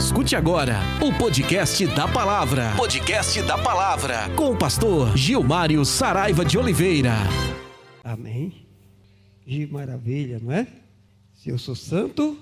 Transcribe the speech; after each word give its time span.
Escute 0.00 0.34
agora 0.34 0.78
o 1.06 1.16
podcast 1.18 1.86
da 1.88 2.08
palavra. 2.08 2.74
Podcast 2.74 3.42
da 3.42 3.58
palavra 3.58 4.34
com 4.34 4.50
o 4.50 4.56
pastor 4.56 5.14
Gilmário 5.14 5.84
Saraiva 5.84 6.42
de 6.42 6.56
Oliveira. 6.56 7.12
Amém. 8.02 8.66
Que 9.42 9.66
maravilha, 9.66 10.40
não 10.40 10.50
é? 10.52 10.66
Se 11.34 11.50
eu 11.50 11.58
sou 11.58 11.76
santo, 11.76 12.34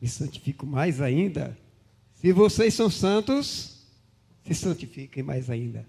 me 0.00 0.08
santifico 0.08 0.66
mais 0.66 1.00
ainda. 1.00 1.56
Se 2.16 2.32
vocês 2.32 2.74
são 2.74 2.90
santos, 2.90 3.86
se 4.44 4.52
santifiquem 4.52 5.22
mais 5.22 5.48
ainda. 5.48 5.86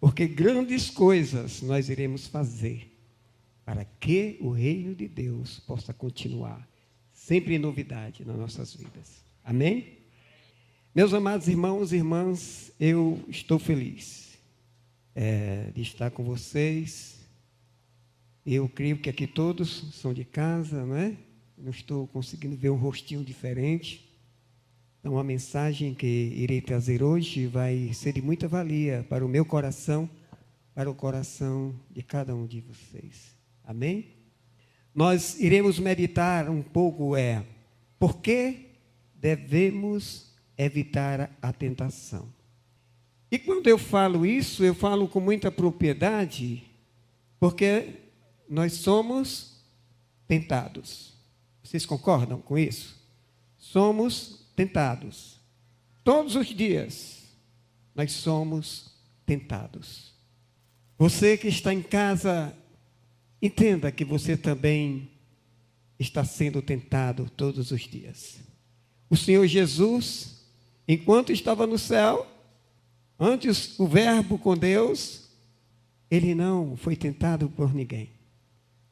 Porque 0.00 0.28
grandes 0.28 0.88
coisas 0.88 1.62
nós 1.62 1.88
iremos 1.88 2.28
fazer 2.28 2.96
para 3.66 3.84
que 3.84 4.38
o 4.40 4.50
reino 4.50 4.94
de 4.94 5.08
Deus 5.08 5.58
possa 5.58 5.92
continuar 5.92 6.64
sempre 7.12 7.56
em 7.56 7.58
novidade 7.58 8.24
nas 8.24 8.36
nossas 8.36 8.72
vidas. 8.72 9.24
Amém? 9.44 9.97
Meus 10.94 11.12
amados 11.12 11.46
irmãos 11.48 11.92
e 11.92 11.96
irmãs, 11.96 12.72
eu 12.80 13.22
estou 13.28 13.58
feliz 13.58 14.38
é, 15.14 15.70
de 15.74 15.82
estar 15.82 16.10
com 16.10 16.24
vocês. 16.24 17.20
Eu 18.44 18.68
creio 18.70 18.96
que 18.98 19.10
aqui 19.10 19.26
todos 19.26 19.94
são 19.94 20.14
de 20.14 20.24
casa, 20.24 20.86
não 20.86 20.96
é? 20.96 21.14
Não 21.58 21.70
estou 21.70 22.06
conseguindo 22.08 22.56
ver 22.56 22.70
um 22.70 22.76
rostinho 22.76 23.22
diferente. 23.22 24.18
Então, 24.98 25.18
a 25.18 25.22
mensagem 25.22 25.94
que 25.94 26.06
irei 26.06 26.60
trazer 26.60 27.02
hoje 27.02 27.46
vai 27.46 27.92
ser 27.92 28.14
de 28.14 28.22
muita 28.22 28.48
valia 28.48 29.06
para 29.10 29.24
o 29.24 29.28
meu 29.28 29.44
coração, 29.44 30.08
para 30.74 30.90
o 30.90 30.94
coração 30.94 31.78
de 31.90 32.02
cada 32.02 32.34
um 32.34 32.46
de 32.46 32.62
vocês. 32.62 33.36
Amém? 33.62 34.06
Nós 34.94 35.38
iremos 35.38 35.78
meditar 35.78 36.48
um 36.48 36.62
pouco 36.62 37.14
é 37.14 37.44
por 37.98 38.20
que 38.20 38.70
devemos 39.14 40.27
evitar 40.58 41.30
a 41.40 41.52
tentação. 41.52 42.28
E 43.30 43.38
quando 43.38 43.68
eu 43.68 43.78
falo 43.78 44.26
isso, 44.26 44.64
eu 44.64 44.74
falo 44.74 45.06
com 45.06 45.20
muita 45.20 45.50
propriedade, 45.50 46.64
porque 47.38 47.94
nós 48.48 48.72
somos 48.72 49.62
tentados. 50.26 51.14
Vocês 51.62 51.86
concordam 51.86 52.40
com 52.40 52.58
isso? 52.58 52.98
Somos 53.56 54.46
tentados. 54.56 55.38
Todos 56.02 56.34
os 56.34 56.48
dias 56.48 57.22
nós 57.94 58.12
somos 58.12 58.90
tentados. 59.26 60.14
Você 60.98 61.36
que 61.36 61.48
está 61.48 61.72
em 61.72 61.82
casa, 61.82 62.56
entenda 63.40 63.92
que 63.92 64.04
você 64.04 64.36
também 64.36 65.10
está 65.98 66.24
sendo 66.24 66.62
tentado 66.62 67.28
todos 67.30 67.70
os 67.70 67.82
dias. 67.82 68.38
O 69.10 69.16
Senhor 69.16 69.46
Jesus, 69.46 70.37
enquanto 70.88 71.30
estava 71.30 71.66
no 71.66 71.78
céu, 71.78 72.26
antes 73.20 73.78
o 73.78 73.86
Verbo 73.86 74.38
com 74.38 74.56
Deus, 74.56 75.28
ele 76.10 76.34
não 76.34 76.76
foi 76.76 76.96
tentado 76.96 77.50
por 77.50 77.74
ninguém, 77.74 78.08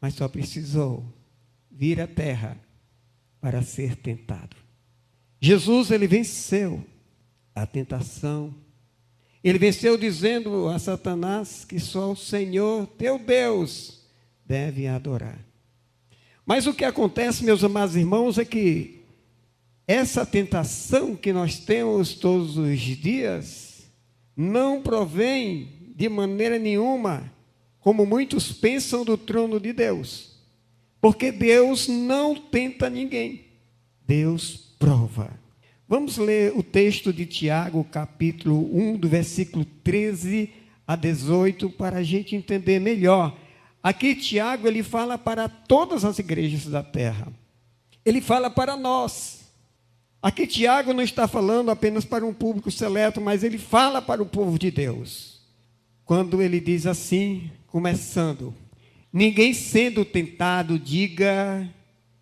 mas 0.00 0.14
só 0.14 0.28
precisou 0.28 1.02
vir 1.70 2.00
à 2.00 2.06
terra 2.06 2.60
para 3.40 3.62
ser 3.62 3.96
tentado. 3.96 4.56
Jesus, 5.40 5.90
ele 5.90 6.06
venceu 6.06 6.84
a 7.54 7.66
tentação. 7.66 8.54
Ele 9.42 9.58
venceu 9.58 9.96
dizendo 9.96 10.68
a 10.68 10.78
Satanás 10.78 11.64
que 11.64 11.78
só 11.78 12.12
o 12.12 12.16
Senhor, 12.16 12.86
teu 12.98 13.18
Deus, 13.18 14.00
deve 14.44 14.86
adorar. 14.86 15.38
Mas 16.44 16.66
o 16.66 16.74
que 16.74 16.84
acontece, 16.84 17.44
meus 17.44 17.64
amados 17.64 17.96
irmãos, 17.96 18.38
é 18.38 18.44
que 18.44 18.95
essa 19.86 20.26
tentação 20.26 21.14
que 21.14 21.32
nós 21.32 21.58
temos 21.58 22.14
todos 22.14 22.56
os 22.56 22.80
dias 22.80 23.84
não 24.36 24.82
provém 24.82 25.92
de 25.94 26.08
maneira 26.08 26.58
nenhuma, 26.58 27.32
como 27.80 28.04
muitos 28.04 28.52
pensam, 28.52 29.04
do 29.04 29.16
trono 29.16 29.60
de 29.60 29.72
Deus. 29.72 30.36
Porque 31.00 31.30
Deus 31.30 31.86
não 31.86 32.34
tenta 32.34 32.90
ninguém. 32.90 33.44
Deus 34.06 34.74
prova. 34.78 35.30
Vamos 35.88 36.18
ler 36.18 36.52
o 36.56 36.64
texto 36.64 37.12
de 37.12 37.24
Tiago, 37.24 37.84
capítulo 37.84 38.68
1, 38.76 38.96
do 38.98 39.08
versículo 39.08 39.64
13 39.84 40.50
a 40.84 40.96
18, 40.96 41.70
para 41.70 41.98
a 41.98 42.02
gente 42.02 42.34
entender 42.34 42.80
melhor. 42.80 43.38
Aqui 43.80 44.16
Tiago 44.16 44.66
ele 44.66 44.82
fala 44.82 45.16
para 45.16 45.48
todas 45.48 46.04
as 46.04 46.18
igrejas 46.18 46.66
da 46.66 46.82
terra. 46.82 47.32
Ele 48.04 48.20
fala 48.20 48.50
para 48.50 48.76
nós. 48.76 49.35
Aqui 50.26 50.44
Tiago 50.44 50.92
não 50.92 51.04
está 51.04 51.28
falando 51.28 51.70
apenas 51.70 52.04
para 52.04 52.26
um 52.26 52.34
público 52.34 52.68
seleto, 52.68 53.20
mas 53.20 53.44
ele 53.44 53.58
fala 53.58 54.02
para 54.02 54.20
o 54.20 54.26
povo 54.26 54.58
de 54.58 54.72
Deus. 54.72 55.40
Quando 56.04 56.42
ele 56.42 56.58
diz 56.58 56.84
assim, 56.84 57.48
começando: 57.68 58.52
Ninguém 59.12 59.54
sendo 59.54 60.04
tentado 60.04 60.80
diga 60.80 61.72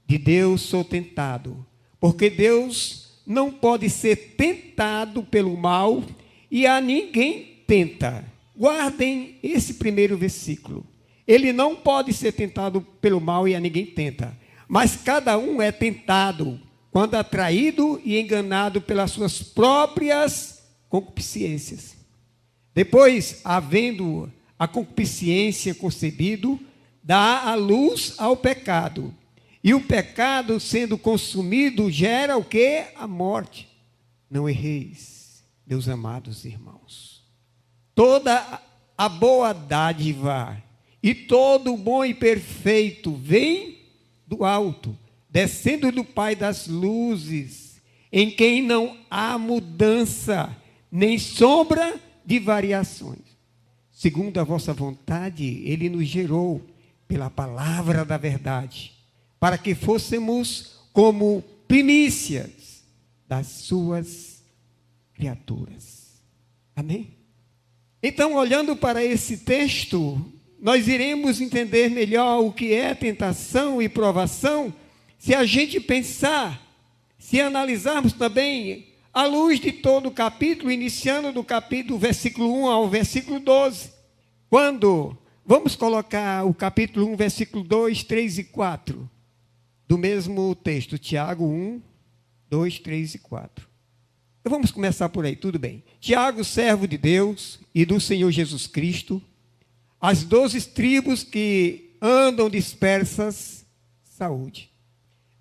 de 0.07 0.19
Deus 0.19 0.61
sou 0.61 0.85
tentado, 0.85 1.65
porque 1.99 2.29
Deus 2.29 3.23
não 3.27 3.51
pode 3.51 3.89
ser 3.89 4.35
tentado 4.37 5.23
pelo 5.23 5.57
mal 5.57 6.05
e 6.51 6.67
a 6.67 6.83
ninguém 6.83 7.63
tenta. 7.67 8.23
Guardem 8.55 9.39
esse 9.43 9.73
primeiro 9.73 10.15
versículo. 10.19 10.87
Ele 11.27 11.55
não 11.55 11.75
pode 11.75 12.13
ser 12.13 12.33
tentado 12.33 12.83
pelo 12.83 13.19
mal 13.19 13.49
e 13.49 13.55
a 13.55 13.61
ninguém 13.61 13.87
tenta, 13.87 14.37
mas 14.69 14.95
cada 14.95 15.39
um 15.39 15.63
é 15.63 15.73
tentado 15.73 16.61
quando 16.95 17.17
atraído 17.17 18.01
e 18.05 18.21
enganado 18.21 18.81
pelas 18.81 19.11
suas 19.11 19.43
próprias 19.43 20.63
concupiscências. 20.89 21.97
Depois, 22.73 23.41
havendo 23.43 24.33
a 24.57 24.69
concupiscência 24.69 25.75
concebido, 25.75 26.57
dá 27.03 27.51
a 27.51 27.57
luz 27.57 28.15
ao 28.17 28.37
pecado. 28.37 29.13
E 29.63 29.75
o 29.75 29.81
pecado, 29.81 30.61
sendo 30.61 30.97
consumido, 30.97 31.91
gera 31.91 32.37
o 32.37 32.45
que? 32.45 32.85
A 32.95 33.09
morte. 33.09 33.69
Não 34.31 34.49
erreis, 34.49 35.43
meus 35.67 35.89
amados 35.89 36.45
irmãos. 36.45 37.25
Toda 37.93 38.63
a 38.97 39.09
boa 39.09 39.53
dádiva 39.53 40.63
e 41.03 41.13
todo 41.13 41.75
o 41.75 41.77
bom 41.77 42.05
e 42.05 42.15
perfeito 42.15 43.13
vem 43.17 43.81
do 44.29 44.45
alto 44.45 44.97
descendo 45.35 45.91
do 45.91 46.05
Pai 46.05 46.37
das 46.37 46.69
luzes, 46.69 47.83
em 48.13 48.31
quem 48.31 48.63
não 48.63 48.97
há 49.11 49.37
mudança, 49.37 50.57
nem 50.93 51.19
sombra 51.19 52.01
de 52.25 52.39
variações. 52.39 53.35
Segundo 53.91 54.39
a 54.39 54.45
vossa 54.45 54.73
vontade, 54.73 55.45
Ele 55.65 55.89
nos 55.89 56.07
gerou 56.07 56.63
pela 57.09 57.29
palavra 57.29 58.05
da 58.05 58.17
verdade, 58.17 58.93
para 59.41 59.59
que 59.59 59.75
fôssemos 59.75 60.79
como 60.93 61.43
primícias 61.67 62.85
das 63.27 63.49
suas 63.49 64.41
criaturas. 65.15 66.23
Amém? 66.77 67.09
Então, 68.01 68.35
olhando 68.35 68.77
para 68.77 69.05
esse 69.05 69.39
texto, 69.39 70.25
nós 70.61 70.87
iremos 70.87 71.41
entender 71.41 71.91
melhor 71.91 72.39
o 72.39 72.53
que 72.53 72.73
é 72.73 72.95
tentação 72.95 73.83
e 73.83 73.89
provação 73.89 74.73
se 75.25 75.35
a 75.35 75.47
gente 75.47 75.81
pensar, 75.81 76.61
se 77.19 77.41
analisarmos 77.41 78.13
também 78.13 78.89
à 79.11 79.25
luz 79.25 79.59
de 79.59 79.73
todo 79.73 80.11
o 80.11 80.13
capítulo, 80.13 80.71
iniciando 80.71 81.33
do 81.33 81.43
capítulo, 81.43 81.99
versículo 81.99 82.55
1 82.55 82.67
ao 82.67 82.91
versículo 82.91 83.41
12, 83.41 83.91
quando 84.51 85.17
vamos 85.43 85.75
colocar 85.77 86.45
o 86.45 86.53
capítulo 86.53 87.07
1, 87.07 87.17
versículo 87.17 87.65
2, 87.65 88.05
3 88.05 88.39
e 88.41 88.45
4, 88.45 89.11
do 89.89 89.97
mesmo 89.97 90.55
texto, 90.57 90.99
Tiago 90.99 91.47
1, 91.47 91.81
2, 92.51 92.79
3 92.81 93.15
e 93.15 93.19
4. 93.21 93.67
Então 94.43 94.51
vamos 94.51 94.71
começar 94.71 95.09
por 95.09 95.25
aí, 95.25 95.35
tudo 95.35 95.59
bem. 95.59 95.83
Tiago, 96.01 96.45
servo 96.45 96.87
de 96.87 96.99
Deus 96.99 97.61
e 97.75 97.87
do 97.87 97.99
Senhor 97.99 98.31
Jesus 98.31 98.67
Cristo, 98.67 99.23
as 99.99 100.23
doze 100.23 100.61
tribos 100.69 101.23
que 101.23 101.97
andam 102.03 102.51
dispersas, 102.51 103.65
saúde. 104.03 104.74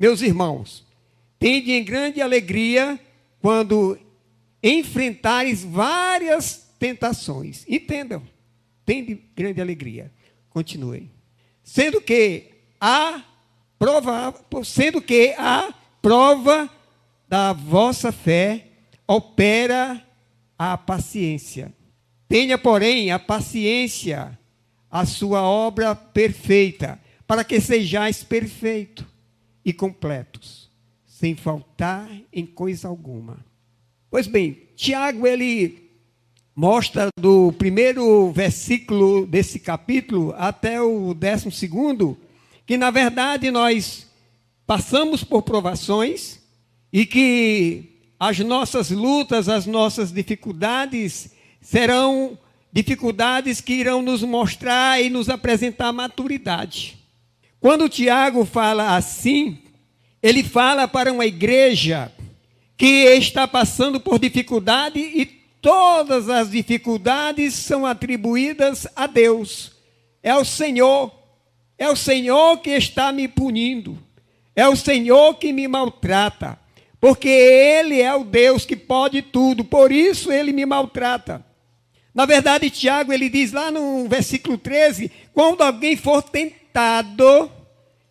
Meus 0.04 0.22
irmãos, 0.22 0.86
tende 1.40 1.72
em 1.72 1.82
grande 1.82 2.22
alegria 2.22 3.00
quando 3.42 3.98
enfrentares 4.62 5.64
várias 5.64 6.76
tentações. 6.78 7.64
Entendam, 7.70 8.22
tende 8.86 9.16
grande 9.34 9.62
alegria. 9.62 10.12
Continuem. 10.50 11.10
Sendo 11.64 12.02
que 12.02 12.50
a 12.82 13.24
prova, 13.80 14.36
sendo 14.66 15.02
que 15.02 15.34
a 15.38 15.74
prova 16.02 16.70
da 17.30 17.54
vossa 17.54 18.12
fé 18.12 18.68
opera 19.08 20.06
a 20.60 20.78
paciência. 20.78 21.74
Tenha, 22.28 22.58
porém, 22.58 23.10
a 23.10 23.20
paciência, 23.20 24.38
a 24.92 25.06
sua 25.06 25.44
obra 25.44 25.96
perfeita, 25.96 27.00
para 27.26 27.46
que 27.46 27.62
sejais 27.62 28.22
perfeito 28.22 29.13
e 29.66 29.72
completos, 29.72 30.70
sem 31.06 31.36
faltar 31.36 32.10
em 32.32 32.46
coisa 32.46 32.88
alguma. 32.88 33.38
Pois 34.10 34.28
bem, 34.28 34.68
Tiago 34.76 35.26
ele 35.26 35.90
mostra 36.56 37.08
do 37.20 37.52
primeiro 37.54 38.32
versículo 38.32 39.26
desse 39.26 39.60
capítulo 39.60 40.34
até 40.38 40.82
o 40.82 41.14
décimo 41.14 41.52
segundo 41.52 42.18
que 42.66 42.78
na 42.78 42.92
verdade 42.92 43.52
nós 43.52 44.08
passamos 44.66 45.24
por 45.24 45.42
provações 45.42 46.40
e 46.92 47.06
que 47.06 48.00
as 48.20 48.40
nossas 48.40 48.90
lutas, 48.90 49.50
as 49.50 49.66
nossas 49.66 50.12
dificuldades 50.12 51.32
serão 51.60 52.38
dificuldades 52.72 53.60
que 53.60 53.74
irão 53.74 54.02
nos 54.02 54.24
mostrar 54.24 55.02
e 55.02 55.10
nos 55.10 55.30
apresentar 55.30 55.92
maturidade. 55.92 57.03
Quando 57.64 57.88
Tiago 57.88 58.44
fala 58.44 58.98
assim, 58.98 59.58
ele 60.22 60.44
fala 60.44 60.86
para 60.86 61.14
uma 61.14 61.26
igreja 61.26 62.12
que 62.76 63.06
está 63.06 63.48
passando 63.48 64.02
por 64.02 64.20
dificuldade 64.20 65.00
e 65.00 65.26
todas 65.62 66.28
as 66.28 66.52
dificuldades 66.52 67.54
são 67.54 67.86
atribuídas 67.86 68.86
a 68.94 69.08
Deus. 69.08 69.72
É 70.22 70.36
o 70.36 70.44
Senhor. 70.44 71.10
É 71.78 71.88
o 71.88 71.96
Senhor 71.96 72.58
que 72.58 72.72
está 72.72 73.14
me 73.14 73.30
punindo. 73.30 73.98
É 74.54 74.68
o 74.68 74.76
Senhor 74.76 75.36
que 75.36 75.54
me 75.54 75.66
maltrata. 75.66 76.60
Porque 77.00 77.30
Ele 77.30 78.02
é 78.02 78.14
o 78.14 78.26
Deus 78.26 78.66
que 78.66 78.76
pode 78.76 79.22
tudo. 79.22 79.64
Por 79.64 79.90
isso 79.90 80.34
Ele 80.34 80.52
me 80.52 80.66
maltrata. 80.66 81.46
Na 82.14 82.26
verdade, 82.26 82.70
Tiago, 82.70 83.14
ele 83.14 83.30
diz 83.30 83.54
lá 83.54 83.72
no 83.72 84.06
versículo 84.10 84.58
13: 84.58 85.10
quando 85.34 85.62
alguém 85.62 85.96
for 85.96 86.22
tentado, 86.22 86.63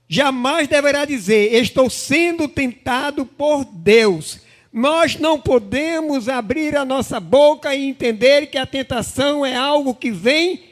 jamais 0.08 0.68
deverá 0.68 1.04
dizer, 1.04 1.54
estou 1.54 1.88
sendo 1.90 2.46
tentado 2.46 3.26
por 3.26 3.64
Deus. 3.64 4.40
Nós 4.72 5.16
não 5.16 5.38
podemos 5.38 6.28
abrir 6.28 6.76
a 6.76 6.84
nossa 6.84 7.20
boca 7.20 7.74
e 7.74 7.84
entender 7.86 8.46
que 8.46 8.56
a 8.56 8.64
tentação 8.64 9.44
é 9.44 9.54
algo 9.54 9.94
que 9.94 10.10
vem 10.10 10.62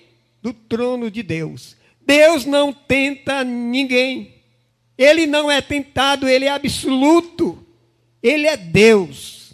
do 0.43 0.55
trono 0.55 1.11
de 1.11 1.23
Deus. 1.23 1.77
Deus 2.07 2.45
não 2.45 2.73
tenta 2.73 3.45
ninguém. 3.45 4.35
Ele 4.97 5.27
não 5.27 5.51
é 5.51 5.61
tentado, 5.61 6.29
ele 6.29 6.47
é 6.47 6.51
absoluto. 6.51 7.67
Ele 8.23 8.47
é 8.47 8.57
Deus. 8.57 9.53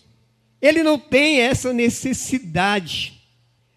Ele 0.61 0.83
não 0.83 0.99
tem 0.99 1.41
essa 1.41 1.73
necessidade. 1.73 3.16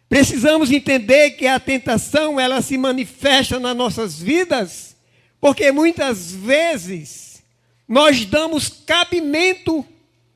Precisamos 0.09 0.71
entender 0.71 1.31
que 1.31 1.45
a 1.45 1.59
tentação 1.59 2.39
ela 2.39 2.63
se 2.63 2.77
manifesta 2.79 3.59
nas 3.59 3.77
nossas 3.77 4.19
vidas, 4.19 4.97
porque 5.39 5.71
muitas 5.71 6.31
vezes 6.31 7.43
nós 7.87 8.25
damos 8.25 8.67
cabimento 8.67 9.85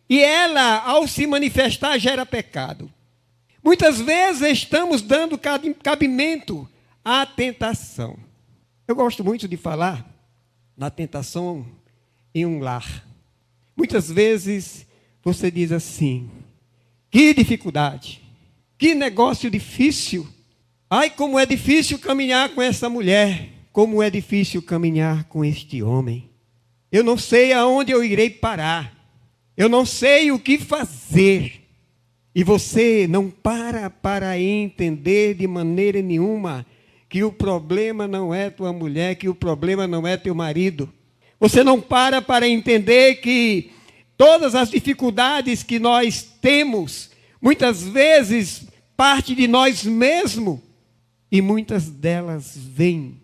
e 0.07 0.19
ela, 0.19 0.83
ao 0.83 1.07
se 1.07 1.25
manifestar, 1.25 1.97
gera 1.97 2.23
pecado. 2.23 2.91
Muitas 3.63 3.99
vezes 3.99 4.59
estamos 4.59 5.01
dando 5.01 5.39
cabimento 5.81 6.69
à 7.03 7.25
tentação. 7.25 8.17
Eu 8.87 8.95
gosto 8.95 9.23
muito 9.23 9.47
de 9.47 9.57
falar 9.57 10.05
na 10.77 10.89
tentação 10.89 11.65
em 12.35 12.45
um 12.45 12.59
lar. 12.59 13.07
Muitas 13.75 14.11
vezes 14.11 14.85
você 15.23 15.49
diz 15.49 15.71
assim: 15.71 16.29
que 17.09 17.33
dificuldade, 17.33 18.22
que 18.83 18.93
negócio 18.93 19.49
difícil. 19.49 20.27
Ai, 20.89 21.09
como 21.09 21.39
é 21.39 21.45
difícil 21.45 21.97
caminhar 21.97 22.49
com 22.49 22.61
essa 22.61 22.89
mulher, 22.89 23.47
como 23.71 24.03
é 24.03 24.09
difícil 24.09 24.61
caminhar 24.61 25.23
com 25.29 25.45
este 25.45 25.81
homem. 25.81 26.29
Eu 26.91 27.01
não 27.01 27.17
sei 27.17 27.53
aonde 27.53 27.93
eu 27.93 28.03
irei 28.03 28.29
parar. 28.29 28.93
Eu 29.55 29.69
não 29.69 29.85
sei 29.85 30.33
o 30.33 30.37
que 30.37 30.57
fazer. 30.57 31.65
E 32.35 32.43
você 32.43 33.07
não 33.09 33.29
para 33.29 33.89
para 33.89 34.37
entender 34.37 35.35
de 35.35 35.47
maneira 35.47 36.01
nenhuma 36.01 36.65
que 37.07 37.23
o 37.23 37.31
problema 37.31 38.05
não 38.05 38.33
é 38.33 38.49
tua 38.49 38.73
mulher, 38.73 39.15
que 39.15 39.29
o 39.29 39.35
problema 39.35 39.87
não 39.87 40.05
é 40.05 40.17
teu 40.17 40.35
marido. 40.35 40.91
Você 41.39 41.63
não 41.63 41.79
para 41.79 42.21
para 42.21 42.49
entender 42.49 43.21
que 43.21 43.71
todas 44.17 44.53
as 44.53 44.69
dificuldades 44.69 45.63
que 45.63 45.79
nós 45.79 46.21
temos, 46.41 47.11
muitas 47.41 47.81
vezes 47.81 48.72
parte 48.95 49.35
de 49.35 49.47
nós 49.47 49.83
mesmos, 49.83 50.59
e 51.31 51.41
muitas 51.41 51.89
delas 51.89 52.55
vêm 52.55 53.19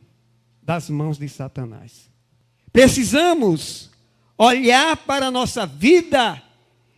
das 0.63 0.89
mãos 0.89 1.17
de 1.17 1.29
Satanás. 1.29 2.09
Precisamos 2.71 3.89
olhar 4.37 4.97
para 4.97 5.27
a 5.27 5.31
nossa 5.31 5.65
vida 5.65 6.41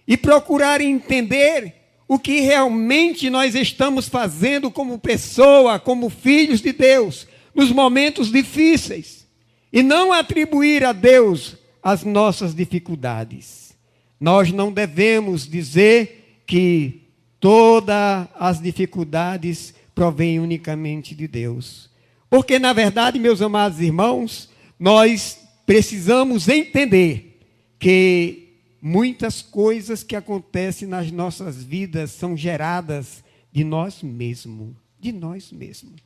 e 0.08 0.16
procurar 0.16 0.80
entender 0.82 1.76
o 2.08 2.20
que 2.20 2.42
realmente 2.42 3.30
nós 3.30 3.56
estamos 3.56 4.10
fazendo 4.10 4.70
como 4.70 5.00
pessoa, 5.00 5.80
como 5.80 6.10
filhos 6.10 6.62
de 6.62 6.74
Deus, 6.74 7.28
nos 7.56 7.72
momentos 7.72 8.32
difíceis, 8.32 9.28
e 9.72 9.82
não 9.82 10.12
atribuir 10.12 10.84
a 10.84 10.92
Deus 10.92 11.56
as 11.82 12.04
nossas 12.04 12.54
dificuldades. 12.54 13.74
Nós 14.20 14.52
não 14.52 14.72
devemos 14.72 15.48
dizer 15.48 16.44
que 16.46 17.01
todas 17.42 18.28
as 18.36 18.62
dificuldades 18.62 19.74
provêm 19.94 20.40
unicamente 20.40 21.14
de 21.14 21.28
Deus. 21.28 21.90
Porque, 22.30 22.58
na 22.58 22.72
verdade, 22.72 23.20
meus 23.20 23.42
amados 23.42 23.82
irmãos, 23.82 24.50
nós 24.80 25.40
precisamos 25.66 26.48
entender 26.48 27.42
que 27.78 28.60
muitas 28.82 29.42
coisas 29.42 30.04
que 30.04 30.16
acontecem 30.16 30.88
nas 30.88 31.12
nossas 31.12 31.62
vidas 31.62 32.12
são 32.12 32.38
geradas 32.38 33.24
de 33.52 33.64
nós 33.64 34.02
mesmos, 34.02 34.76
de 35.00 35.12
nós 35.12 35.52
mesmos. 35.52 36.00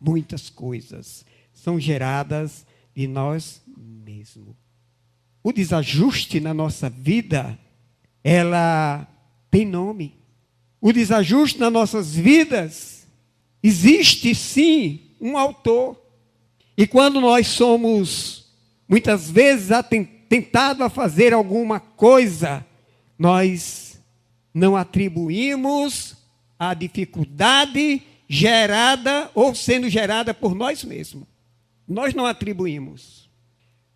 Muitas 0.00 0.48
coisas 0.48 1.24
são 1.52 1.78
geradas 1.78 2.66
de 2.94 3.06
nós 3.06 3.62
mesmos. 3.76 4.56
O 5.42 5.52
desajuste 5.52 6.40
na 6.40 6.54
nossa 6.54 6.88
vida, 6.90 7.58
ela 8.24 9.06
tem 9.50 9.64
nome. 9.64 10.17
O 10.80 10.92
desajuste 10.92 11.58
nas 11.58 11.72
nossas 11.72 12.14
vidas 12.14 13.06
existe 13.62 14.34
sim 14.34 15.00
um 15.20 15.36
autor. 15.36 16.00
E 16.76 16.86
quando 16.86 17.20
nós 17.20 17.46
somos 17.48 18.46
muitas 18.88 19.30
vezes 19.30 19.72
atentados 19.72 20.18
tentado 20.28 20.84
a 20.84 20.90
fazer 20.90 21.32
alguma 21.32 21.80
coisa, 21.80 22.64
nós 23.18 23.98
não 24.52 24.76
atribuímos 24.76 26.16
a 26.58 26.74
dificuldade 26.74 28.02
gerada 28.28 29.30
ou 29.34 29.54
sendo 29.54 29.88
gerada 29.88 30.34
por 30.34 30.54
nós 30.54 30.84
mesmos. 30.84 31.26
Nós 31.86 32.12
não 32.12 32.26
atribuímos. 32.26 33.28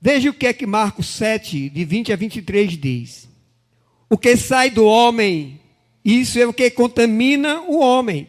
Veja 0.00 0.30
o 0.30 0.34
que 0.34 0.46
é 0.46 0.52
que 0.52 0.66
Marcos 0.66 1.06
7, 1.08 1.68
de 1.68 1.84
20 1.84 2.12
a 2.12 2.16
23 2.16 2.78
diz. 2.78 3.28
O 4.08 4.16
que 4.16 4.36
sai 4.36 4.70
do 4.70 4.84
homem, 4.84 5.60
isso 6.04 6.38
é 6.38 6.46
o 6.46 6.52
que 6.52 6.70
contamina 6.70 7.60
o 7.62 7.78
homem. 7.78 8.28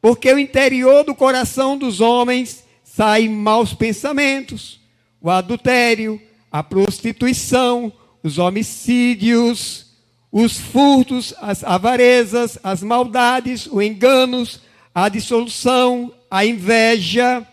Porque 0.00 0.32
o 0.32 0.38
interior 0.38 1.04
do 1.04 1.14
coração 1.14 1.76
dos 1.76 2.00
homens 2.00 2.64
saem 2.84 3.28
maus 3.28 3.74
pensamentos, 3.74 4.80
o 5.20 5.30
adultério, 5.30 6.20
a 6.50 6.62
prostituição, 6.62 7.92
os 8.22 8.38
homicídios, 8.38 9.86
os 10.30 10.58
furtos, 10.58 11.34
as 11.38 11.64
avarezas, 11.64 12.58
as 12.62 12.82
maldades, 12.82 13.66
os 13.66 13.82
enganos, 13.82 14.60
a 14.94 15.08
dissolução, 15.08 16.12
a 16.30 16.44
inveja, 16.44 17.46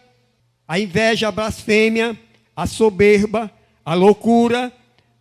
a 0.67 0.79
inveja, 0.79 1.27
a 1.27 1.31
blasfêmia, 1.31 2.17
a 2.55 2.65
soberba, 2.65 3.51
a 3.85 3.93
loucura. 3.93 4.71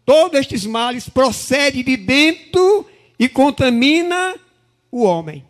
Todos 0.05 0.41
estes 0.41 0.67
males 0.67 1.09
procedem 1.09 1.83
de 1.83 1.97
dentro 1.97 2.87
e 3.23 3.29
contamina 3.29 4.35
o 4.91 5.05
homem. 5.05 5.45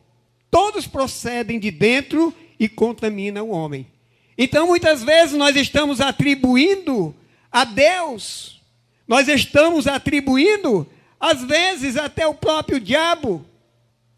Todos 0.50 0.86
procedem 0.86 1.58
de 1.58 1.70
dentro 1.70 2.34
e 2.60 2.68
contamina 2.68 3.42
o 3.42 3.48
homem. 3.48 3.86
Então, 4.36 4.66
muitas 4.66 5.02
vezes 5.02 5.38
nós 5.38 5.56
estamos 5.56 5.98
atribuindo 5.98 7.16
a 7.50 7.64
Deus, 7.64 8.60
nós 9.08 9.26
estamos 9.26 9.86
atribuindo, 9.86 10.86
às 11.18 11.44
vezes 11.44 11.96
até 11.96 12.26
o 12.26 12.34
próprio 12.34 12.78
diabo, 12.78 13.42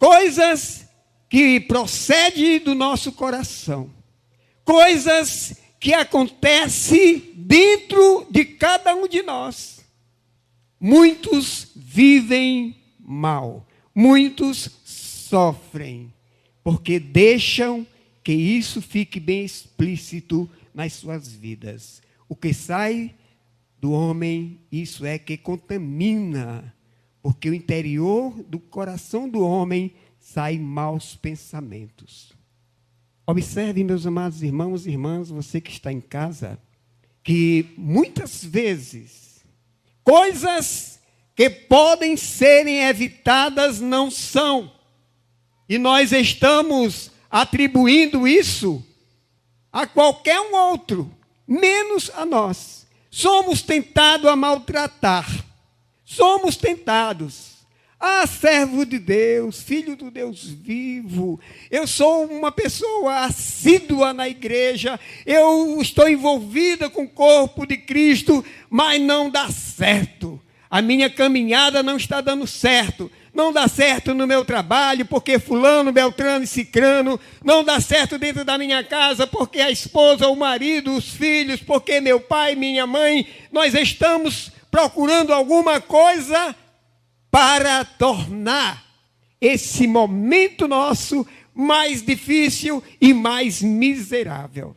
coisas 0.01 0.89
que 1.31 1.61
procedem 1.61 2.59
do 2.59 2.75
nosso 2.75 3.13
coração, 3.13 3.89
coisas 4.65 5.55
que 5.79 5.95
acontecem 5.95 7.31
dentro 7.37 8.27
de 8.29 8.45
cada 8.45 8.97
um 8.97 9.07
de 9.07 9.23
nós. 9.23 9.79
Muitos 10.81 11.69
vivem 11.77 12.83
mal, 13.05 13.67
muitos 13.95 14.81
sofrem, 14.85 16.13
porque 16.63 16.99
deixam 16.99 17.87
que 18.23 18.33
isso 18.33 18.81
fique 18.81 19.21
bem 19.21 19.45
explícito 19.45 20.49
nas 20.73 20.95
suas 20.95 21.29
vidas. 21.29 22.03
O 22.29 22.35
que 22.35 22.55
sai 22.55 23.15
do 23.81 23.93
homem, 23.93 24.59
isso 24.73 25.05
é 25.05 25.19
que 25.19 25.37
contamina 25.37 26.75
porque 27.25 27.49
o 27.49 27.55
interior 27.55 28.35
do 28.43 28.59
coração 28.59 29.27
do 29.27 29.41
homem 29.41 29.95
saem 30.21 30.61
maus 30.61 31.17
pensamentos. 31.17 32.35
Observe, 33.27 33.83
meus 33.83 34.07
amados 34.07 34.43
irmãos 34.43 34.87
e 34.87 34.91
irmãs, 34.91 35.31
você 35.31 35.59
que 35.59 35.71
está 35.71 35.91
em 35.91 36.03
casa, 36.03 36.59
que 37.23 37.73
muitas 37.79 38.45
vezes 38.45 39.43
coisas 40.05 40.94
que 41.35 41.51
podem 41.51 42.17
serem 42.17 42.83
evitadas 42.83 43.81
não 43.81 44.11
são. 44.11 44.73
E 45.69 45.79
nós 45.79 46.13
estamos 46.13 47.11
atribuindo 47.31 48.29
isso 48.29 48.85
a 49.73 49.87
qualquer 49.87 50.41
um 50.41 50.55
outro, 50.55 51.11
menos 51.47 52.11
a 52.15 52.25
nós. 52.25 52.87
Somos 53.11 53.63
tentados 53.63 54.29
a 54.29 54.37
maltratar. 54.37 55.27
Somos 56.05 56.57
tentados. 56.57 57.55
Ah, 57.99 58.27
servo 58.27 58.85
de 58.85 58.99
Deus, 58.99 59.63
filho 59.63 59.97
do 59.97 60.11
Deus 60.11 60.45
vivo, 60.45 61.41
eu 61.71 61.87
sou 61.87 62.27
uma 62.27 62.53
pessoa 62.53 63.21
assídua 63.21 64.13
na 64.13 64.29
igreja, 64.29 65.01
eu 65.25 65.81
estou 65.81 66.07
envolvida 66.07 66.91
com 66.91 67.05
o 67.05 67.09
corpo 67.09 67.65
de 67.65 67.79
Cristo, 67.79 68.45
mas 68.69 69.01
não 69.01 69.31
dá 69.31 69.51
certo. 69.51 70.39
A 70.75 70.83
minha 70.83 71.09
caminhada 71.09 71.85
não 71.85 71.97
está 71.97 72.21
dando 72.21 72.49
certo. 72.49 73.09
Não 73.33 73.53
dá 73.53 73.69
certo 73.69 74.13
no 74.13 74.27
meu 74.27 74.45
trabalho, 74.45 75.07
porque 75.07 75.39
fulano, 75.39 75.93
beltrano 75.93 76.43
e 76.43 76.49
cicrano. 76.49 77.21
Não 77.45 77.63
dá 77.63 77.81
certo 77.81 78.19
dentro 78.19 78.45
da 78.45 78.59
minha 78.59 78.83
casa, 78.83 79.25
porque 79.25 79.61
a 79.61 79.71
esposa, 79.71 80.27
o 80.27 80.35
marido, 80.35 80.97
os 80.97 81.11
filhos, 81.11 81.61
porque 81.61 82.01
meu 82.01 82.19
pai, 82.19 82.57
minha 82.57 82.89
mãe, 82.89 83.25
nós 83.53 83.73
estamos 83.73 84.51
procurando 84.69 85.33
alguma 85.33 85.81
coisa 85.81 86.57
para 87.31 87.85
tornar 87.85 88.85
esse 89.41 89.87
momento 89.87 90.67
nosso 90.67 91.25
mais 91.55 92.03
difícil 92.03 92.83
e 93.01 93.15
mais 93.15 93.63
miserável. 93.63 94.75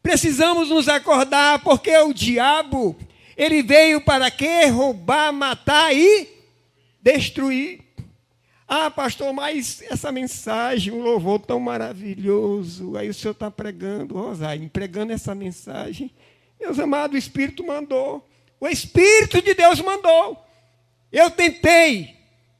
Precisamos 0.00 0.68
nos 0.68 0.88
acordar 0.88 1.58
porque 1.64 1.96
o 1.98 2.14
diabo, 2.14 2.96
ele 3.36 3.62
veio 3.62 4.00
para 4.00 4.30
quê? 4.30 4.66
Roubar, 4.66 5.32
matar 5.32 5.94
e 5.94 6.28
destruir. 7.02 7.80
Ah, 8.66 8.90
pastor, 8.90 9.32
mas 9.32 9.82
essa 9.82 10.10
mensagem, 10.10 10.92
um 10.92 11.02
louvor 11.02 11.38
tão 11.38 11.60
maravilhoso. 11.60 12.96
Aí 12.96 13.08
o 13.08 13.14
senhor 13.14 13.32
está 13.32 13.50
pregando, 13.50 14.16
Rosário, 14.16 14.68
pregando 14.70 15.12
essa 15.12 15.34
mensagem. 15.34 16.10
Meus 16.58 16.78
amados, 16.78 17.14
o 17.14 17.18
Espírito 17.18 17.64
mandou. 17.64 18.26
O 18.58 18.66
Espírito 18.66 19.40
de 19.40 19.54
Deus 19.54 19.80
mandou. 19.80 20.42
Eu 21.12 21.30
tentei 21.30 22.16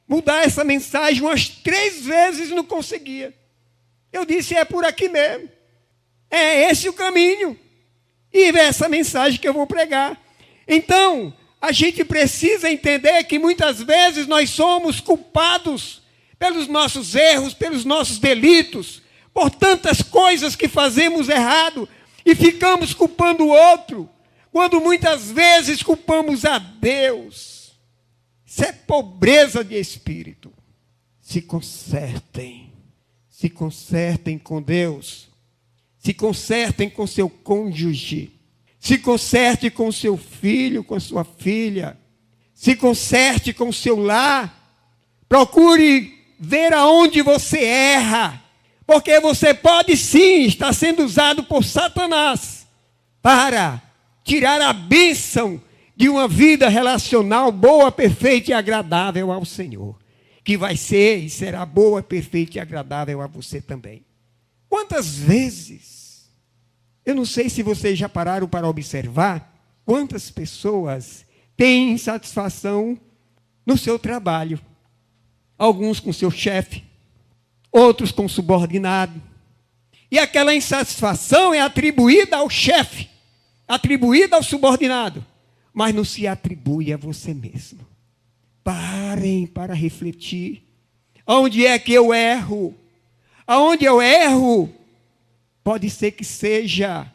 mudar 0.07 0.45
essa 0.45 0.63
mensagem 0.63 1.21
umas 1.21 1.49
três 1.49 2.05
vezes 2.05 2.49
não 2.51 2.63
conseguia. 2.63 3.35
Eu 4.13 4.23
disse: 4.25 4.55
é 4.55 4.63
por 4.63 4.85
aqui 4.85 5.09
mesmo. 5.09 5.49
É 6.29 6.69
esse 6.69 6.87
o 6.87 6.93
caminho. 6.93 7.59
E 8.31 8.45
é 8.45 8.59
essa 8.59 8.87
mensagem 8.87 9.39
que 9.39 9.47
eu 9.47 9.53
vou 9.53 9.67
pregar. 9.67 10.17
Então, 10.67 11.33
a 11.61 11.71
gente 11.71 12.03
precisa 12.03 12.69
entender 12.69 13.23
que 13.23 13.39
muitas 13.39 13.81
vezes 13.81 14.27
nós 14.27 14.49
somos 14.49 14.99
culpados 14.99 16.01
pelos 16.37 16.67
nossos 16.67 17.15
erros, 17.15 17.53
pelos 17.53 17.83
nossos 17.83 18.19
delitos, 18.19 19.01
por 19.33 19.49
tantas 19.49 20.01
coisas 20.01 20.55
que 20.55 20.67
fazemos 20.67 21.29
errado 21.29 21.87
e 22.25 22.35
ficamos 22.35 22.93
culpando 22.93 23.45
o 23.45 23.49
outro 23.49 24.09
quando 24.51 24.81
muitas 24.81 25.31
vezes 25.31 25.83
culpamos 25.83 26.43
a 26.45 26.57
Deus. 26.57 27.77
Isso 28.45 28.63
é 28.63 28.71
pobreza 28.71 29.63
de 29.63 29.75
espírito. 29.75 30.51
Se 31.21 31.41
consertem, 31.41 32.73
se 33.29 33.49
consertem 33.49 34.39
com 34.39 34.61
Deus, 34.61 35.27
se 35.99 36.13
consertem 36.13 36.89
com 36.89 37.05
seu 37.05 37.29
cônjuge, 37.29 38.36
se 38.79 38.97
conserte 38.97 39.69
com 39.69 39.91
seu 39.91 40.17
filho, 40.17 40.83
com 40.83 40.99
sua 40.99 41.23
filha, 41.23 41.97
se 42.53 42.75
conserte 42.75 43.53
com 43.53 43.71
seu 43.71 43.97
lar, 43.97 44.75
procure 45.27 46.13
ver 46.39 46.73
aonde 46.73 47.21
você 47.21 47.63
erra, 47.63 48.41
porque 48.85 49.19
você 49.19 49.53
pode 49.53 49.97
sim 49.97 50.43
estar 50.43 50.73
sendo 50.73 51.03
usado 51.03 51.43
por 51.43 51.63
Satanás 51.63 52.67
para 53.21 53.81
tirar 54.23 54.61
a 54.61 54.73
bênção 54.73 55.61
de 55.95 56.07
uma 56.07 56.27
vida 56.27 56.69
relacional 56.69 57.51
boa, 57.51 57.91
perfeita 57.91 58.51
e 58.51 58.53
agradável 58.53 59.31
ao 59.31 59.43
Senhor, 59.43 59.97
que 60.43 60.55
vai 60.55 60.77
ser 60.77 61.17
e 61.17 61.29
será 61.29 61.65
boa, 61.65 62.03
perfeita 62.03 62.57
e 62.57 62.61
agradável 62.61 63.21
a 63.21 63.27
você 63.27 63.59
também. 63.59 64.05
Quantas 64.69 65.17
vezes, 65.17 65.96
eu 67.07 67.15
não 67.15 67.25
sei 67.25 67.49
se 67.49 67.63
vocês 67.63 67.97
já 67.97 68.07
pararam 68.07 68.47
para 68.47 68.69
observar, 68.69 69.51
quantas 69.83 70.29
pessoas 70.29 71.25
têm 71.55 71.91
insatisfação 71.91 72.99
no 73.65 73.77
seu 73.77 73.97
trabalho, 73.97 74.59
alguns 75.57 75.99
com 75.99 76.13
seu 76.13 76.29
chefe, 76.29 76.83
outros 77.71 78.11
com 78.11 78.27
subordinado, 78.27 79.19
e 80.11 80.19
aquela 80.19 80.53
insatisfação 80.53 81.53
é 81.53 81.61
atribuída 81.61 82.37
ao 82.37 82.49
chefe 82.49 83.09
atribuída 83.67 84.37
ao 84.37 84.43
subordinado, 84.43 85.25
mas 85.73 85.93
não 85.93 86.05
se 86.05 86.25
atribui 86.25 86.93
a 86.93 86.97
você 86.97 87.33
mesmo. 87.33 87.85
Parem 88.63 89.45
para 89.45 89.73
refletir. 89.73 90.63
Onde 91.25 91.65
é 91.65 91.77
que 91.77 91.93
eu 91.93 92.13
erro? 92.13 92.73
Aonde 93.45 93.85
eu 93.85 94.01
erro? 94.01 94.73
Pode 95.67 95.89
ser 95.89 96.11
que 96.11 96.23
seja 96.23 97.11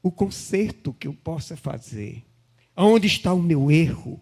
o 0.00 0.12
conserto 0.12 0.92
que 0.92 1.08
eu 1.08 1.12
possa 1.12 1.56
fazer. 1.56 2.22
Aonde 2.76 3.08
está 3.08 3.34
o 3.34 3.42
meu 3.42 3.68
erro 3.68 4.20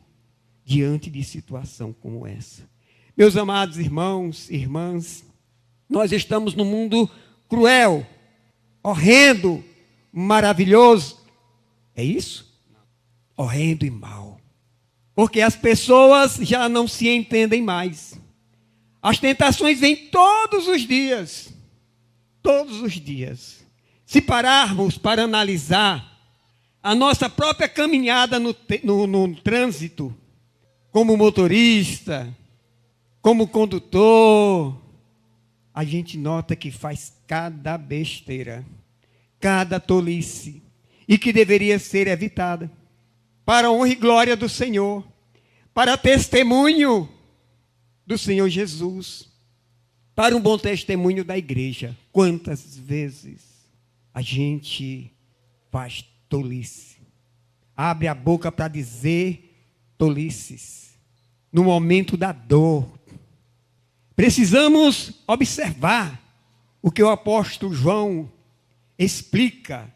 diante 0.65 1.11
de 1.11 1.23
situação 1.23 1.93
como 1.93 2.27
essa? 2.27 2.67
Meus 3.15 3.37
amados 3.37 3.77
irmãos 3.77 4.49
irmãs, 4.49 5.23
nós 5.87 6.13
estamos 6.13 6.55
num 6.55 6.65
mundo 6.65 7.11
cruel, 7.47 8.07
horrendo, 8.83 9.63
maravilhoso, 10.11 11.19
é 11.95 12.03
isso? 12.03 12.51
Horrendo 13.37 13.85
e 13.85 13.91
mal. 13.91 14.41
Porque 15.15 15.43
as 15.43 15.57
pessoas 15.57 16.37
já 16.37 16.71
não 16.71 16.89
se 16.89 17.07
entendem 17.07 17.61
mais. 17.61 18.19
As 19.03 19.19
tentações 19.19 19.79
vêm 19.79 20.09
todos 20.09 20.67
os 20.67 20.89
dias. 20.89 21.53
Todos 22.41 22.81
os 22.81 22.95
dias. 22.95 23.58
Se 24.09 24.23
pararmos 24.23 24.97
para 24.97 25.25
analisar 25.25 26.19
a 26.83 26.95
nossa 26.95 27.29
própria 27.29 27.69
caminhada 27.69 28.41
no, 28.41 28.57
no, 28.83 29.07
no 29.07 29.37
trânsito, 29.37 30.17
como 30.91 31.15
motorista, 31.15 32.35
como 33.21 33.47
condutor, 33.47 34.81
a 35.75 35.85
gente 35.85 36.17
nota 36.17 36.57
que 36.57 36.71
faz 36.71 37.19
cada 37.27 37.77
besteira, 37.77 38.65
cada 39.39 39.79
tolice 39.79 40.63
e 41.07 41.19
que 41.19 41.31
deveria 41.31 41.79
ser 41.79 42.07
evitada. 42.07 42.73
Para 43.45 43.67
a 43.67 43.71
honra 43.71 43.91
e 43.91 43.95
glória 43.95 44.35
do 44.39 44.49
Senhor, 44.49 45.07
para 45.75 45.99
testemunho 45.99 47.07
do 48.07 48.17
Senhor 48.17 48.49
Jesus, 48.49 49.29
para 50.15 50.35
um 50.35 50.41
bom 50.41 50.57
testemunho 50.57 51.23
da 51.23 51.37
igreja. 51.37 51.95
Quantas 52.11 52.75
vezes 52.75 53.48
a 54.19 54.21
gente 54.21 55.13
faz 55.71 56.05
tolice, 56.29 56.97
abre 57.77 58.09
a 58.09 58.15
boca 58.17 58.51
para 58.51 58.67
dizer 58.67 59.57
tolices, 59.97 60.99
no 61.53 61.63
momento 61.63 62.17
da 62.17 62.33
dor. 62.33 62.99
Precisamos 64.17 65.23
observar 65.25 66.21
o 66.83 66.91
que 66.91 67.01
o 67.01 67.09
apóstolo 67.09 67.73
João 67.73 68.29
explica 68.99 69.89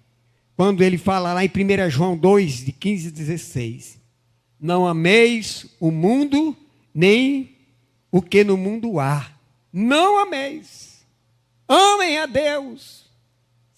quando 0.54 0.84
ele 0.84 0.98
fala 0.98 1.32
lá 1.32 1.44
em 1.44 1.48
1 1.48 1.90
João 1.90 2.16
2, 2.16 2.64
de 2.66 2.70
15 2.70 3.08
a 3.08 3.10
16: 3.10 4.00
Não 4.60 4.86
ameis 4.86 5.66
o 5.80 5.90
mundo, 5.90 6.56
nem 6.94 7.56
o 8.08 8.22
que 8.22 8.44
no 8.44 8.56
mundo 8.56 9.00
há. 9.00 9.32
Não 9.72 10.16
ameis. 10.16 11.04
Amem 11.66 12.18
a 12.18 12.26
Deus. 12.26 13.01